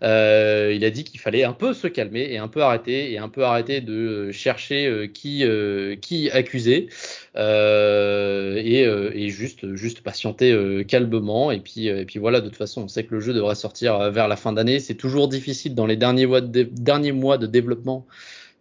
euh, 0.04 0.74
il 0.76 0.84
a 0.86 0.90
dit 0.90 1.04
qu'il 1.04 1.20
fallait 1.20 1.44
un 1.44 1.54
peu 1.54 1.74
se 1.74 1.88
calmer 1.88 2.28
et 2.32 2.38
un 2.38 2.48
peu 2.48 2.62
arrêter 2.62 3.12
et 3.12 3.18
un 3.18 3.30
peu 3.30 3.44
arrêter 3.44 3.82
de 3.82 4.32
chercher 4.32 4.88
euh, 4.88 5.08
qui 5.08 5.44
euh, 5.44 5.96
qui 5.96 6.30
accuser 6.32 6.90
euh, 7.36 8.56
et, 8.64 8.86
euh, 8.86 9.12
et, 9.14 9.30
juste 9.30 9.76
juste 9.76 10.02
patienter 10.02 10.52
euh, 10.52 10.84
calmement. 10.84 11.52
Et 11.52 11.60
puis 11.60 11.88
et 11.88 12.06
puis 12.06 12.20
voilà 12.20 12.42
de 12.42 12.48
toute 12.48 12.58
façon 12.58 12.84
on 12.84 12.88
sait 12.88 13.04
que 13.04 13.16
le 13.16 13.22
jeu 13.22 13.34
devrait 13.34 13.56
sortir 13.56 14.12
vers 14.12 14.28
la 14.28 14.36
fin 14.36 14.54
d'année. 14.54 14.80
C'est 14.80 14.96
toujours 14.96 15.28
difficile 15.28 15.76
dans 15.76 15.86
les 15.86 15.98
derniers 15.98 16.26
mois 16.26 16.42
de, 16.42 16.64
derniers 16.64 17.12
mois 17.12 17.38
de 17.38 17.48
développement 17.48 18.06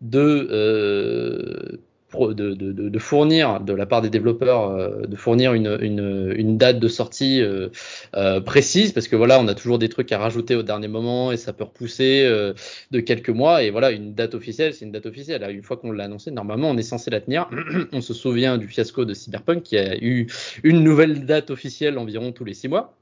de 0.02 1.80
de, 2.14 2.54
de, 2.54 2.72
de, 2.72 2.98
fournir 2.98 3.60
de 3.60 3.72
la 3.72 3.84
part 3.84 4.00
des 4.00 4.10
développeurs 4.10 4.70
euh, 4.70 5.06
de 5.06 5.16
fournir 5.16 5.54
une, 5.54 5.76
une, 5.80 6.32
une, 6.36 6.56
date 6.56 6.78
de 6.78 6.88
sortie 6.88 7.42
euh, 7.42 7.68
euh, 8.14 8.40
précise 8.40 8.92
parce 8.92 9.08
que 9.08 9.16
voilà 9.16 9.40
on 9.40 9.48
a 9.48 9.54
toujours 9.54 9.78
des 9.78 9.88
trucs 9.88 10.12
à 10.12 10.18
rajouter 10.18 10.54
au 10.54 10.62
dernier 10.62 10.88
moment 10.88 11.32
et 11.32 11.36
ça 11.36 11.52
peut 11.52 11.64
repousser 11.64 12.22
euh, 12.24 12.54
de 12.90 13.00
quelques 13.00 13.30
mois 13.30 13.62
et 13.62 13.70
voilà 13.70 13.90
une 13.90 14.14
date 14.14 14.34
officielle 14.34 14.72
c'est 14.72 14.84
une 14.84 14.92
date 14.92 15.06
officielle. 15.06 15.46
Une 15.50 15.62
fois 15.62 15.76
qu'on 15.76 15.92
l'a 15.92 16.04
annoncé 16.04 16.30
normalement 16.30 16.70
on 16.70 16.76
est 16.76 16.82
censé 16.82 17.10
la 17.10 17.20
tenir. 17.20 17.50
On 17.92 18.00
se 18.00 18.14
souvient 18.14 18.58
du 18.58 18.68
fiasco 18.68 19.04
de 19.04 19.14
Cyberpunk 19.14 19.62
qui 19.62 19.76
a 19.76 19.96
eu 19.96 20.26
une 20.62 20.82
nouvelle 20.82 21.26
date 21.26 21.50
officielle 21.50 21.98
environ 21.98 22.32
tous 22.32 22.44
les 22.44 22.54
six 22.54 22.68
mois 22.68 22.94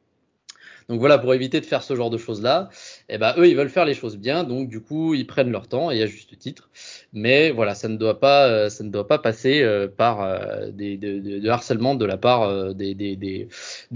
donc 0.89 1.01
voilà, 1.01 1.19
pour 1.19 1.33
éviter 1.33 1.61
de 1.61 1.67
faire 1.67 1.83
ce 1.83 1.97
genre 1.97 2.11
de 2.11 2.19
choses-là, 2.19 2.69
eh 3.09 3.17
ben, 3.17 3.35
eux, 3.39 3.49
ils 3.49 3.57
veulent 3.57 3.71
faire 3.71 3.87
les 3.87 3.95
choses 3.95 4.19
bien, 4.19 4.45
donc 4.45 4.69
du 4.69 4.81
coup, 4.81 5.15
ils 5.15 5.27
prennent 5.27 5.51
leur 5.51 5.67
temps, 5.67 5.91
et 5.91 6.03
à 6.03 6.07
juste 6.07 6.39
titre. 6.39 6.69
Mais 7.13 7.51
voilà, 7.51 7.75
ça 7.75 7.89
ne 7.89 7.97
doit 7.97 8.21
pas, 8.21 8.47
euh, 8.49 8.69
ça 8.69 8.85
ne 8.85 8.91
doit 8.91 9.09
pas 9.09 9.19
passer 9.19 9.63
euh, 9.63 9.89
par 9.89 10.23
euh, 10.23 10.71
des, 10.71 10.97
de, 10.99 11.19
de, 11.19 12.05
la 12.05 12.17
part 12.19 12.75
des, 12.75 13.49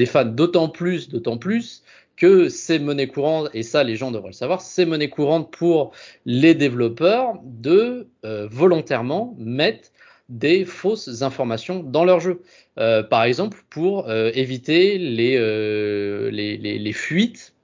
fans. 0.06 0.24
D'autant 0.24 0.68
plus, 0.68 1.08
d'autant 1.08 1.36
plus 1.36 1.82
que 2.16 2.48
c'est 2.48 2.78
monnaie 2.78 3.06
courante, 3.06 3.50
et 3.54 3.62
ça 3.62 3.84
les 3.84 3.94
gens 3.94 4.10
devraient 4.10 4.30
le 4.30 4.32
savoir, 4.32 4.60
c'est 4.60 4.86
monnaie 4.86 5.10
courante 5.10 5.52
pour 5.52 5.92
les 6.26 6.54
développeurs 6.54 7.34
de 7.44 8.08
volontairement 8.50 9.36
mettre 9.38 9.90
des 10.28 10.64
fausses 10.64 11.22
informations 11.22 11.82
dans 11.82 12.04
leur 12.04 12.20
jeu. 12.20 12.42
Euh, 12.78 13.02
par 13.02 13.24
exemple, 13.24 13.64
pour 13.70 14.08
euh, 14.08 14.30
éviter 14.34 14.98
les, 14.98 15.36
euh, 15.36 16.30
les, 16.30 16.92
fuites 16.92 17.54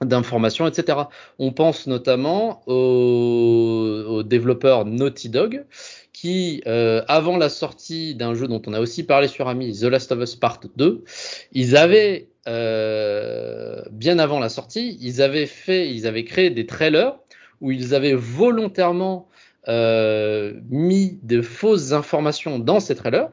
d'informations, 0.00 0.66
etc. 0.66 0.98
On 1.38 1.52
pense 1.52 1.86
notamment 1.86 2.62
aux, 2.66 4.04
aux 4.08 4.22
développeurs 4.22 4.84
Naughty 4.84 5.28
Dog 5.28 5.64
qui, 6.12 6.62
avant 6.64 7.36
la 7.36 7.50
sortie 7.50 8.14
d'un 8.14 8.32
jeu 8.34 8.48
dont 8.48 8.62
on 8.66 8.72
a 8.72 8.80
aussi 8.80 9.02
parlé 9.02 9.28
sur 9.28 9.48
Ami, 9.48 9.78
The 9.78 9.84
Last 9.84 10.12
of 10.12 10.22
Us 10.22 10.34
Part 10.34 10.60
2, 10.76 11.04
ils 11.52 11.76
avaient, 11.76 12.28
bien 12.46 14.18
avant 14.18 14.38
la 14.38 14.48
sortie, 14.48 14.96
ils 15.02 15.20
avaient 15.20 15.44
fait, 15.44 15.94
ils 15.94 16.06
avaient 16.06 16.24
créé 16.24 16.48
des 16.48 16.64
trailers 16.64 17.18
où 17.60 17.70
ils 17.70 17.94
avaient 17.94 18.14
volontairement 18.14 19.28
mis 19.68 21.18
de 21.22 21.42
fausses 21.42 21.92
informations 21.92 22.58
dans 22.58 22.80
ces 22.80 22.94
trailers 22.94 23.30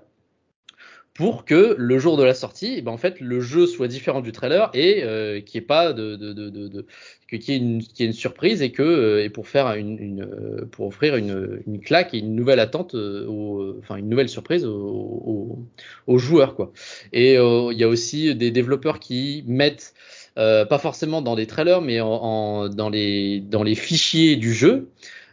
pour 1.13 1.46
que 1.46 1.75
le 1.78 2.00
jour 2.00 2.18
de 2.18 2.24
la 2.24 2.34
sortie, 2.34 2.75
eh 2.78 2.82
ben 2.82 2.92
en 2.92 2.98
fait, 2.98 3.20
le 3.20 3.40
jeu 3.40 3.68
soit 3.68 3.88
différent 3.88 4.22
du 4.22 4.32
trailer 4.32 4.72
et 4.74 5.04
euh, 5.04 5.42
qu'il 5.42 5.60
n'y 5.60 5.63
ait 5.63 5.68
pas 5.68 5.94
de, 5.94 6.16
de, 6.16 6.34
de, 6.34 6.50
de 6.50 6.86
qu'il 7.30 7.40
y, 7.40 7.46
qu 7.46 7.52
y 7.52 8.04
ait 8.04 8.08
une 8.08 8.13
surprise 8.13 8.63
et 8.63 8.72
que 8.72 8.82
euh, 8.82 9.24
et 9.24 9.30
pour 9.30 9.48
faire 9.48 9.74
une, 9.74 10.00
une 10.00 10.24
euh, 10.24 10.66
pour 10.72 10.88
offrir 10.88 11.16
une, 11.16 11.62
une, 11.68 11.80
claque 11.82 12.16
et 12.16 12.20
une 12.20 12.36
nouvelle 12.36 12.60
attente, 12.60 12.96
euh, 12.96 13.28
au, 13.28 13.78
enfin 13.80 13.98
une 13.98 14.10
nouvelle 14.10 14.30
surprise 14.30 14.66
aux, 14.66 14.72
aux, 14.75 15.60
aux 16.08 16.18
joueurs 16.18 16.56
quoi. 16.56 16.72
Et 17.12 17.38
euh, 17.38 17.72
il 17.72 17.78
y 17.78 17.84
a 17.84 17.88
aussi 17.88 18.34
des 18.34 18.50
développeurs 18.50 19.00
qui 19.00 19.44
mettent 19.48 19.94
pas 20.36 20.80
forcément 20.80 21.22
dans 21.22 21.36
des 21.36 21.46
trailers, 21.46 21.82
mais 21.82 22.02
en, 22.02 22.10
en, 22.10 22.70
dans 22.70 22.90
les 22.90 23.40
dans 23.40 23.62
les 23.62 23.75
fichiers 23.75 24.36
du 24.36 24.52
jeu 24.52 24.90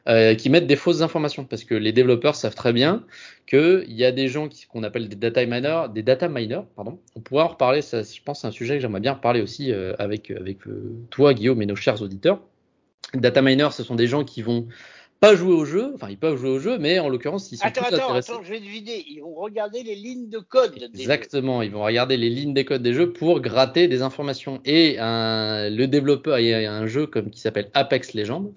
euh, 0.08 0.34
qui 0.34 0.50
mettent 0.50 0.66
des 0.66 0.76
fausses 0.76 1.02
informations 1.02 1.44
parce 1.44 1.64
que 1.64 1.74
les 1.74 1.92
développeurs 1.92 2.34
savent 2.34 2.54
très 2.54 2.72
bien 2.72 3.04
qu'il 3.46 3.92
y 3.92 4.04
a 4.04 4.12
des 4.12 4.28
gens 4.28 4.48
qu'on 4.70 4.82
appelle 4.82 5.08
des 5.08 5.16
data 5.16 5.44
miners, 5.44 5.86
des 5.92 6.02
data 6.02 6.28
miners, 6.28 6.62
pardon. 6.76 6.98
On 7.16 7.20
pourra 7.20 7.44
en 7.44 7.48
reparler, 7.48 7.82
ça, 7.82 8.02
je 8.02 8.20
pense, 8.24 8.40
c'est 8.42 8.46
un 8.46 8.52
sujet 8.52 8.76
que 8.76 8.80
j'aimerais 8.80 9.00
bien 9.00 9.12
reparler 9.12 9.42
aussi 9.42 9.72
euh, 9.72 9.94
avec, 9.98 10.30
avec 10.30 10.66
euh, 10.66 10.94
toi, 11.10 11.34
Guillaume, 11.34 11.60
et 11.62 11.66
nos 11.66 11.76
chers 11.76 12.00
auditeurs. 12.02 12.40
Data 13.14 13.42
miners, 13.42 13.72
ce 13.72 13.82
sont 13.82 13.96
des 13.96 14.06
gens 14.06 14.24
qui 14.24 14.42
vont 14.42 14.68
pas 15.20 15.36
jouer 15.36 15.52
au 15.52 15.66
jeu, 15.66 15.92
enfin 15.94 16.08
ils 16.08 16.16
peuvent 16.16 16.38
jouer 16.38 16.48
au 16.48 16.58
jeu, 16.58 16.78
mais 16.78 16.98
en 16.98 17.10
l'occurrence 17.10 17.52
ils 17.52 17.58
sont 17.58 17.66
attends, 17.66 17.82
attends, 17.82 17.96
intéressés. 17.96 18.32
Attends, 18.32 18.42
je 18.42 18.50
vais 18.50 18.60
deviner, 18.60 19.04
ils 19.06 19.20
vont 19.20 19.34
regarder 19.34 19.82
les 19.82 19.94
lignes 19.94 20.30
de 20.30 20.38
code. 20.38 20.72
Exactement, 20.94 21.60
ils 21.60 21.70
vont 21.70 21.84
regarder 21.84 22.16
les 22.16 22.30
lignes 22.30 22.54
des 22.54 22.64
codes 22.64 22.82
des 22.82 22.94
jeux 22.94 23.12
pour 23.12 23.40
gratter 23.40 23.86
des 23.86 24.00
informations. 24.00 24.62
Et 24.64 24.96
un, 24.98 25.68
le 25.68 25.86
développeur, 25.86 26.38
il 26.38 26.46
y 26.46 26.54
a 26.54 26.72
un 26.72 26.86
jeu 26.86 27.06
comme 27.06 27.28
qui 27.28 27.38
s'appelle 27.38 27.68
Apex 27.74 28.14
Legends 28.14 28.52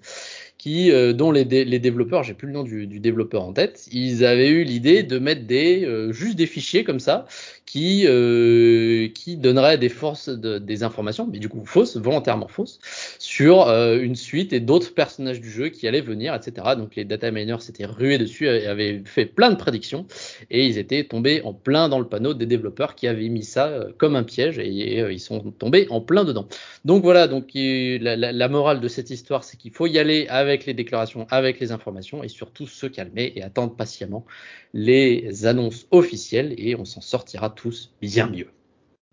euh, 0.66 1.12
dont 1.12 1.30
les, 1.30 1.44
dé 1.44 1.64
les 1.64 1.78
développeurs, 1.78 2.22
j'ai 2.22 2.34
plus 2.34 2.46
le 2.46 2.54
nom 2.54 2.62
du, 2.62 2.86
développeur 2.86 3.42
en 3.42 3.52
tête, 3.52 3.86
ils 3.92 4.24
avaient 4.24 4.48
eu 4.48 4.64
l'idée 4.64 5.02
de 5.02 5.18
mettre 5.18 5.42
euh, 5.52 6.12
juste 6.12 6.36
des 6.36 6.46
fichiers 6.46 6.84
comme 6.84 7.00
ça 7.00 7.26
qui 7.66 8.04
euh, 8.06 9.08
donneraient 9.26 9.78
des 9.78 9.88
forces 9.88 10.28
de, 10.28 10.58
des 10.58 10.82
informations, 10.82 11.26
mais 11.30 11.38
du 11.38 11.48
coup 11.48 11.64
fausses, 11.64 11.96
volontairement 11.96 12.46
fausses, 12.46 12.78
sur 13.18 13.68
une 13.68 14.14
suite 14.14 14.52
et 14.52 14.60
d'autres 14.60 14.94
personnages 14.94 15.40
du 15.40 15.50
jeu 15.50 15.70
qui 15.70 15.88
allaient 15.88 16.00
venir, 16.00 16.34
etc. 16.34 16.76
Donc 16.76 16.94
les 16.94 17.04
data 17.04 17.30
miners 17.30 17.60
s'étaient 17.60 17.86
rués 17.86 18.18
dessus 18.18 18.46
et 18.46 18.66
avaient 18.66 19.02
fait 19.04 19.26
plein 19.26 19.50
de 19.50 19.56
prédictions 19.56 20.06
et 20.50 20.66
ils 20.66 20.78
étaient 20.78 21.04
tombés 21.04 21.42
en 21.42 21.52
plein 21.52 21.88
dans 21.88 21.98
le 21.98 22.06
panneau 22.06 22.34
des 22.34 22.46
développeurs 22.46 22.94
qui 22.94 23.08
avaient 23.08 23.28
mis 23.28 23.42
ça 23.42 23.86
comme 23.98 24.14
un 24.14 24.24
piège 24.24 24.58
et, 24.58 25.00
ils 25.10 25.20
sont 25.20 25.40
tombés 25.58 25.86
en 25.90 26.00
plein 26.00 26.24
dedans. 26.24 26.46
Donc 26.84 27.02
voilà, 27.02 27.26
donc 27.26 27.50
la 27.54 28.48
morale 28.48 28.80
de 28.80 28.88
cette 28.88 29.10
histoire, 29.10 29.42
c'est 29.42 29.56
qu'il 29.56 29.72
faut 29.72 29.86
y 29.86 29.98
aller 29.98 30.26
avec 30.28 30.53
les 30.66 30.74
déclarations, 30.74 31.26
avec 31.30 31.58
les 31.60 31.72
informations 31.72 32.22
et 32.22 32.28
surtout 32.28 32.66
se 32.66 32.86
calmer 32.86 33.32
et 33.34 33.42
attendre 33.42 33.74
patiemment 33.74 34.24
les 34.72 35.46
annonces 35.46 35.86
officielles 35.90 36.54
et 36.56 36.76
on 36.76 36.84
s'en 36.84 37.00
sortira 37.00 37.50
tous 37.50 37.92
bien 38.00 38.28
mieux. 38.28 38.50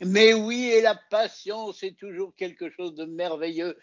Mais 0.03 0.33
oui, 0.33 0.71
et 0.73 0.81
la 0.81 0.99
patience 1.09 1.83
est 1.83 1.97
toujours 1.97 2.33
quelque 2.35 2.69
chose 2.69 2.95
de 2.95 3.05
merveilleux 3.05 3.77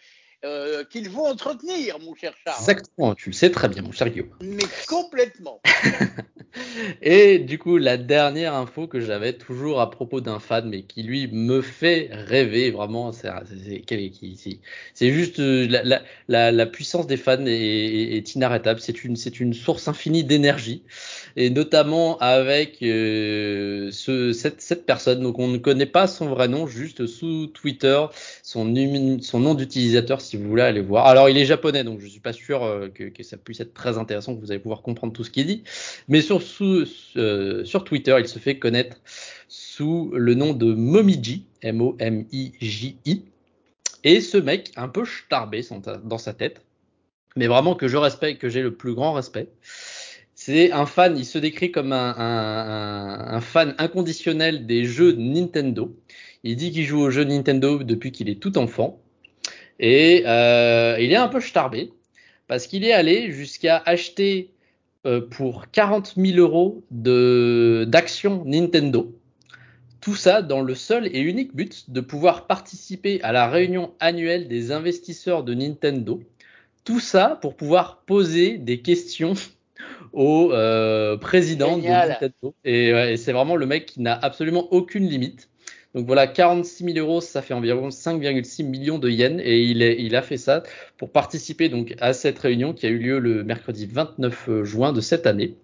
euh, 0.45 0.85
qu'il 0.85 1.09
faut 1.11 1.27
entretenir, 1.27 1.99
mon 1.99 2.15
cher 2.15 2.33
Charles. 2.45 2.59
Exactement, 2.61 3.15
tu 3.15 3.31
le 3.31 3.35
sais 3.35 3.51
très 3.51 3.69
bien, 3.69 3.83
mon 3.83 3.93
cher 3.93 4.09
Guillaume. 4.09 4.31
Mais 4.41 4.65
complètement. 4.87 5.61
et 7.03 7.39
du 7.39 7.59
coup, 7.59 7.77
la 7.77 7.97
dernière 7.97 8.55
info 8.55 8.87
que 8.87 9.01
j'avais 9.01 9.33
toujours 9.33 9.81
à 9.81 9.91
propos 9.91 10.21
d'un 10.21 10.39
fan, 10.39 10.69
mais 10.69 10.83
qui 10.83 11.03
lui 11.03 11.29
me 11.29 11.61
fait 11.61 12.09
rêver, 12.13 12.71
vraiment, 12.71 13.13
c'est 13.13 13.31
juste 15.13 15.41
euh, 15.41 15.67
la, 15.69 15.83
la, 15.83 16.03
la, 16.29 16.53
la, 16.53 16.67
puissance 16.67 17.07
des 17.07 17.17
fans 17.17 17.45
est, 17.47 18.35
inarrêtable. 18.35 18.81
C'est 18.81 19.05
une, 19.05 19.17
une 19.41 19.55
source 19.55 19.89
infinie 19.89 20.25
d'énergie, 20.25 20.83
et 21.37 21.51
notamment 21.51 22.19
avec 22.19 22.83
euh, 22.83 23.91
ce, 23.93 24.33
cette, 24.33 24.87
personne. 24.87 25.21
Donc, 25.21 25.39
on 25.39 25.49
ne 25.49 25.59
connaît 25.59 25.87
pas 25.87 26.07
son 26.07 26.29
vrai 26.29 26.49
nom, 26.49 26.67
juste 26.67 27.07
sous 27.07 27.47
Twitter, 27.49 28.07
son, 28.43 28.65
nom 28.65 29.55
d'utilisateur 29.55 30.21
si 30.21 30.37
vous 30.37 30.49
voulez 30.49 30.63
aller 30.63 30.81
voir. 30.81 31.07
Alors, 31.07 31.29
il 31.29 31.37
est 31.37 31.47
japonais, 31.47 31.85
donc 31.85 32.01
je 32.01 32.07
suis 32.07 32.21
pas 32.21 32.33
sûr 32.33 32.65
euh, 32.65 32.89
que, 32.89 33.05
que, 33.05 33.23
ça 33.23 33.37
puisse 33.37 33.61
être 33.61 33.75
très 33.75 33.99
intéressant, 33.99 34.35
que 34.35 34.41
vous 34.41 34.51
allez 34.51 34.61
pouvoir 34.61 34.83
comprendre 34.83 35.13
tout 35.13 35.25
ce 35.25 35.31
qu'il 35.31 35.47
dit. 35.47 35.63
Mais 36.09 36.21
sur, 36.21 36.43
euh, 37.17 37.65
sur 37.65 37.85
Twitter, 37.85 38.17
il 38.19 38.29
se 38.29 38.39
fait 38.39 38.59
connaître 38.59 38.97
sous 39.49 40.11
le 40.15 40.35
nom 40.35 40.53
de 40.53 40.73
Momiji, 40.73 41.47
M-O-M-I-J-I. 41.63 43.25
Et 44.05 44.21
ce 44.21 44.37
mec, 44.37 44.73
un 44.77 44.89
peu 44.89 45.05
starbé 45.05 45.63
dans 46.05 46.19
sa 46.19 46.33
tête, 46.33 46.63
mais 47.37 47.47
vraiment 47.47 47.75
que 47.75 47.89
je 47.89 47.97
respecte, 47.97 48.41
que 48.41 48.49
j'ai 48.49 48.63
le 48.63 48.75
plus 48.75 48.95
grand 48.95 49.13
respect. 49.13 49.49
C'est 50.35 50.71
un 50.73 50.87
fan, 50.87 51.19
il 51.19 51.25
se 51.25 51.39
décrit 51.39 51.73
comme 51.73 51.93
un, 51.93 53.41
fan 53.41 53.75
inconditionnel 53.79 54.67
des 54.67 54.85
jeux 54.85 55.13
Nintendo. 55.13 55.95
Il 56.45 56.57
dit 56.57 56.71
qu'il 56.71 56.85
joue 56.85 57.01
aux 57.01 57.11
jeux 57.11 57.25
Nintendo 57.25 57.83
depuis 57.83 58.13
qu'il 58.13 58.29
est 58.29 58.41
tout 58.41 58.57
enfant. 58.57 59.01
Et 59.81 60.23
euh, 60.27 60.97
il 61.01 61.13
est 61.13 61.17
un 61.17 61.29
peu 61.29 61.41
starbé 61.41 61.93
parce 62.47 62.67
qu'il 62.67 62.85
est 62.85 62.93
allé 62.93 63.31
jusqu'à 63.31 63.83
acheter 63.85 64.51
pour 65.31 65.71
40 65.71 66.15
000 66.17 66.39
euros 66.39 66.85
d'actions 66.91 68.43
Nintendo. 68.45 69.15
Tout 70.01 70.15
ça 70.15 70.43
dans 70.43 70.61
le 70.61 70.75
seul 70.75 71.09
et 71.09 71.21
unique 71.21 71.55
but 71.57 71.91
de 71.91 72.01
pouvoir 72.01 72.47
participer 72.47 73.21
à 73.23 73.33
la 73.33 73.49
réunion 73.49 73.95
annuelle 74.01 74.49
des 74.49 74.71
investisseurs 74.71 75.43
de 75.45 75.55
Nintendo. 75.55 76.23
Tout 76.85 77.01
ça 77.01 77.39
pour 77.41 77.57
pouvoir 77.57 78.03
poser 78.07 78.59
des 78.59 78.81
questions 78.81 79.35
au 80.13 80.53
euh, 80.53 81.17
président 81.17 81.79
de 81.79 81.83
Nintendo. 81.83 82.55
Et, 82.65 82.89
et 82.89 83.17
c'est 83.17 83.33
vraiment 83.33 83.57
le 83.57 83.67
mec 83.67 83.87
qui 83.87 84.01
n'a 84.01 84.15
absolument 84.15 84.73
aucune 84.73 85.07
limite. 85.07 85.49
Donc 85.95 86.07
voilà, 86.07 86.27
46 86.27 86.85
000 86.93 86.99
euros, 86.99 87.21
ça 87.21 87.41
fait 87.41 87.55
environ 87.55 87.89
5,6 87.89 88.65
millions 88.65 88.99
de 88.99 89.09
yens 89.09 89.41
et 89.43 89.63
il, 89.63 90.17
a 90.17 90.23
fait 90.23 90.37
ça 90.37 90.63
pour 90.99 91.11
participer 91.11 91.69
donc 91.69 91.95
à 92.01 92.13
cette 92.13 92.39
réunion 92.39 92.75
qui 92.75 92.87
a 92.87 92.91
eu 92.91 92.99
lieu 92.99 93.19
le 93.19 93.43
mercredi 93.43 93.87
29 93.87 94.49
euh, 94.49 94.65
juin 94.65 94.93
de 94.93 95.01
cette 95.01 95.27
année. 95.27 95.55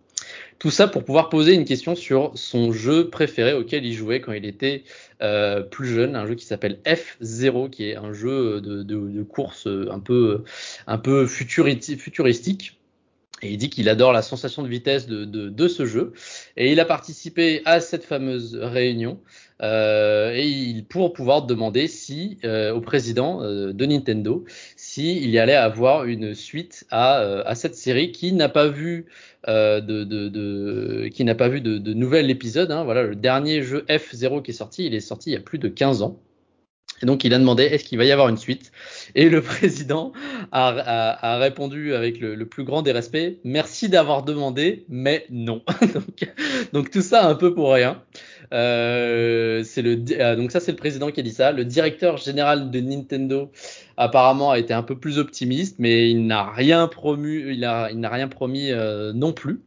Tout 0.59 0.71
ça 0.71 0.89
pour 0.89 1.05
pouvoir 1.05 1.29
poser 1.29 1.53
une 1.53 1.67
question 1.67 1.95
sur 1.95 2.33
son 2.37 2.73
jeu 2.73 3.11
préféré 3.11 3.53
auquel 3.53 3.85
il 3.85 3.93
jouait 3.93 4.23
quand 4.23 4.33
il 4.33 4.47
était 4.47 4.85
euh, 5.21 5.61
plus 5.61 5.89
jeune, 5.89 6.17
un 6.17 6.27
jeu 6.27 6.37
qui 6.37 6.47
s'appelle 6.47 6.79
F0, 6.87 7.69
qui 7.69 7.91
est 7.91 7.97
un 7.97 8.15
jeu 8.15 8.63
de, 8.63 9.23
course 9.25 9.67
un 9.67 9.99
peu, 10.01 10.45
un 10.87 11.27
futuristique. 11.27 12.79
Et 13.43 13.53
il 13.53 13.59
dit 13.59 13.69
qu'il 13.69 13.89
adore 13.89 14.13
la 14.13 14.23
sensation 14.23 14.63
de 14.63 14.69
vitesse 14.69 15.07
de, 15.07 15.69
ce 15.69 15.85
jeu. 15.85 16.13
Et 16.57 16.73
il 16.73 16.81
a 16.81 16.85
participé 16.85 17.61
à 17.65 17.81
cette 17.81 18.05
fameuse 18.05 18.57
réunion 18.57 19.21
euh, 19.54 19.54
et 19.65 20.47
il, 20.47 20.85
pour 20.85 21.13
pouvoir 21.13 21.47
demander 21.47 21.89
si 21.89 22.39
euh, 22.45 22.73
au 22.73 22.81
président 22.81 23.43
euh, 23.43 23.73
de 23.73 23.87
Nintendo 23.87 24.45
s'il 24.77 25.31
y 25.31 25.39
allait 25.39 25.55
avoir 25.55 26.05
une 26.05 26.35
suite 26.35 26.87
à, 26.91 27.21
euh, 27.21 27.55
cette 27.55 27.77
série 27.77 28.13
qui 28.13 28.33
n'a 28.33 28.49
pas 28.49 28.69
vu 28.69 29.07
euh, 29.49 29.81
de, 29.81 31.09
qui 31.09 31.25
n'a 31.25 31.35
pas 31.35 31.49
vu 31.49 31.61
de, 31.61 31.79
de 31.79 31.95
nouvel 31.95 32.31
épisode. 32.31 32.71
Hein. 32.71 32.85
Voilà, 32.85 33.03
le 33.03 33.17
dernier 33.17 33.63
jeu 33.63 33.85
F0 33.89 34.43
qui 34.43 34.51
est 34.51 34.55
sorti, 34.55 34.87
il 34.87 34.95
est 34.95 35.01
sorti 35.01 35.31
il 35.31 35.33
y 35.35 35.37
a 35.37 35.41
plus 35.41 35.59
de 35.59 35.69
15 35.69 36.03
ans. 36.03 36.19
Et 37.03 37.07
donc 37.07 37.25
il 37.25 37.35
a 37.35 37.39
demandé 37.39 37.65
est-ce 37.65 37.85
qu'il 37.85 37.99
va 37.99 38.05
y 38.05 38.13
avoir 38.13 38.29
une 38.29 38.37
suite? 38.37 38.73
Et 39.15 39.29
le 39.29 39.43
président 39.43 40.13
a, 40.53 41.39
répondu 41.39 41.95
avec 41.95 42.21
le, 42.21 42.47
plus 42.47 42.65
grand 42.65 42.83
des 42.83 42.93
respects 42.93 43.39
merci 43.45 43.89
d'avoir 43.89 44.23
demandé, 44.23 44.85
mais 44.89 45.27
non. 45.31 45.63
donc, 46.73 46.91
tout 46.91 47.03
ça 47.03 47.29
un 47.29 47.35
peu 47.35 47.55
pour 47.55 47.73
rien. 47.73 48.03
Euh, 48.55 49.65
euh, 49.79 50.37
donc 50.37 50.53
ça 50.53 50.61
c'est 50.61 50.71
le 50.71 50.77
président 50.77 51.11
qui 51.11 51.21
a 51.21 51.23
dit 51.23 51.33
ça. 51.33 51.53
Le 51.53 51.65
directeur 51.65 52.17
général 52.19 52.71
de 52.71 52.81
Nintendo 52.81 53.51
apparemment 53.97 54.53
a 54.53 54.59
été 54.59 54.73
un 54.73 54.83
peu 54.83 54.97
plus 54.99 55.19
optimiste, 55.19 55.77
mais 55.79 56.11
il 56.11 56.27
n'a 56.27 56.51
rien 56.51 56.87
promu, 56.89 57.53
il 57.53 57.61
n'a 57.61 58.09
rien 58.09 58.29
promis 58.29 58.71
euh, 58.71 59.13
non 59.13 59.33
plus. 59.33 59.61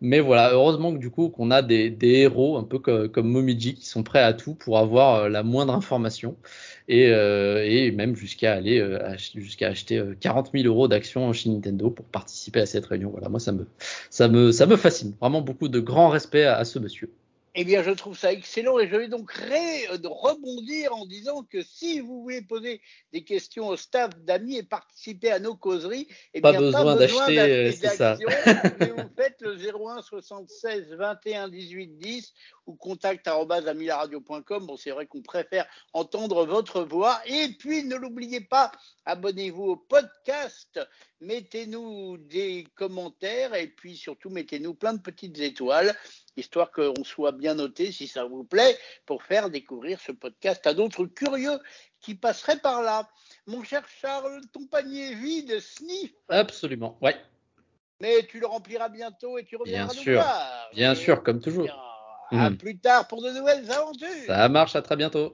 Mais 0.00 0.18
voilà, 0.18 0.50
heureusement 0.52 0.92
que 0.92 0.98
du 0.98 1.10
coup 1.10 1.28
qu'on 1.28 1.52
a 1.52 1.62
des, 1.62 1.96
héros 2.02 2.56
un 2.58 2.64
peu 2.64 2.80
comme, 2.80 3.28
Momiji 3.28 3.74
qui 3.74 3.86
sont 3.86 4.02
prêts 4.02 4.22
à 4.22 4.32
tout 4.32 4.54
pour 4.54 4.78
avoir 4.78 5.28
la 5.28 5.44
moindre 5.44 5.74
information 5.74 6.36
et, 6.88 7.10
même 7.92 8.16
jusqu'à 8.16 8.54
aller 8.54 8.84
jusqu'à 9.36 9.68
acheter 9.68 10.02
40 10.20 10.50
000 10.52 10.66
euros 10.66 10.88
d'actions 10.88 11.32
chez 11.32 11.50
Nintendo 11.50 11.90
pour 11.90 12.04
participer 12.06 12.60
à 12.60 12.66
cette 12.66 12.86
réunion. 12.86 13.10
Voilà, 13.10 13.28
moi 13.28 13.38
ça 13.38 13.52
me 13.52 13.66
ça 14.10 14.26
me 14.28 14.50
ça 14.50 14.66
me 14.66 14.76
fascine. 14.76 15.14
Vraiment 15.20 15.40
beaucoup 15.40 15.68
de 15.68 15.78
grand 15.78 16.08
respect 16.08 16.44
à 16.44 16.64
ce 16.64 16.80
monsieur. 16.80 17.12
Eh 17.54 17.64
bien, 17.64 17.82
je 17.82 17.90
trouve 17.90 18.16
ça 18.16 18.32
excellent 18.32 18.78
et 18.78 18.88
je 18.88 18.96
vais 18.96 19.08
donc 19.08 19.30
ré 19.30 19.86
rebondir 19.88 20.94
en 20.94 21.04
disant 21.04 21.42
que 21.42 21.62
si 21.62 22.00
vous 22.00 22.22
voulez 22.22 22.40
poser 22.40 22.80
des 23.12 23.24
questions 23.24 23.68
au 23.68 23.76
staff 23.76 24.10
d'amis 24.20 24.56
et 24.56 24.62
participer 24.62 25.30
à 25.30 25.38
nos 25.38 25.54
causeries, 25.54 26.08
eh 26.32 26.40
pas 26.40 26.52
bien, 26.52 26.60
besoin 26.60 26.96
d'acheter 26.96 27.38
euh, 27.38 27.70
d'actions. 27.70 28.26
vous 28.96 29.10
faites 29.16 29.42
le 29.42 29.56
01 29.56 30.00
76 30.00 30.94
21 30.94 31.48
18 31.48 31.98
10 31.98 32.32
ou 32.66 32.74
contact 32.76 33.28
contact@amilaradio.com. 33.28 34.66
Bon, 34.66 34.76
c'est 34.76 34.90
vrai 34.90 35.06
qu'on 35.06 35.22
préfère 35.22 35.66
entendre 35.92 36.44
votre 36.44 36.82
voix. 36.82 37.20
Et 37.26 37.48
puis, 37.58 37.84
ne 37.84 37.96
l'oubliez 37.96 38.40
pas, 38.40 38.72
abonnez-vous 39.04 39.64
au 39.64 39.76
podcast, 39.76 40.80
mettez-nous 41.20 42.18
des 42.18 42.66
commentaires 42.74 43.54
et 43.54 43.68
puis 43.68 43.96
surtout 43.96 44.30
mettez-nous 44.30 44.74
plein 44.74 44.94
de 44.94 45.00
petites 45.00 45.38
étoiles, 45.38 45.94
histoire 46.36 46.70
qu'on 46.70 47.04
soit 47.04 47.32
bien 47.32 47.54
noté, 47.54 47.92
si 47.92 48.06
ça 48.06 48.24
vous 48.24 48.44
plaît, 48.44 48.76
pour 49.06 49.22
faire 49.22 49.50
découvrir 49.50 50.00
ce 50.00 50.12
podcast 50.12 50.66
à 50.66 50.74
d'autres 50.74 51.06
curieux 51.06 51.58
qui 52.00 52.14
passeraient 52.14 52.58
par 52.58 52.82
là. 52.82 53.08
Mon 53.46 53.62
cher 53.62 53.86
Charles, 54.00 54.40
ton 54.52 54.66
panier 54.66 55.14
vide, 55.14 55.60
sniff. 55.60 56.12
Absolument, 56.28 56.98
ouais. 57.00 57.16
Mais 58.00 58.26
tu 58.26 58.40
le 58.40 58.46
rempliras 58.46 58.88
bientôt 58.88 59.38
et 59.38 59.44
tu 59.44 59.54
reviendras 59.54 59.94
bien 59.94 60.02
sûr, 60.02 60.14
voir. 60.14 60.70
Bien 60.74 60.94
sûr, 60.96 61.22
comme 61.22 61.40
toujours. 61.40 61.70
À 61.70 61.91
mmh. 62.32 62.56
plus 62.56 62.78
tard 62.78 63.06
pour 63.06 63.22
de 63.22 63.30
nouvelles 63.30 63.70
aventures. 63.70 64.08
Ça 64.26 64.48
marche, 64.48 64.74
à 64.76 64.82
très 64.82 64.96
bientôt. 64.96 65.30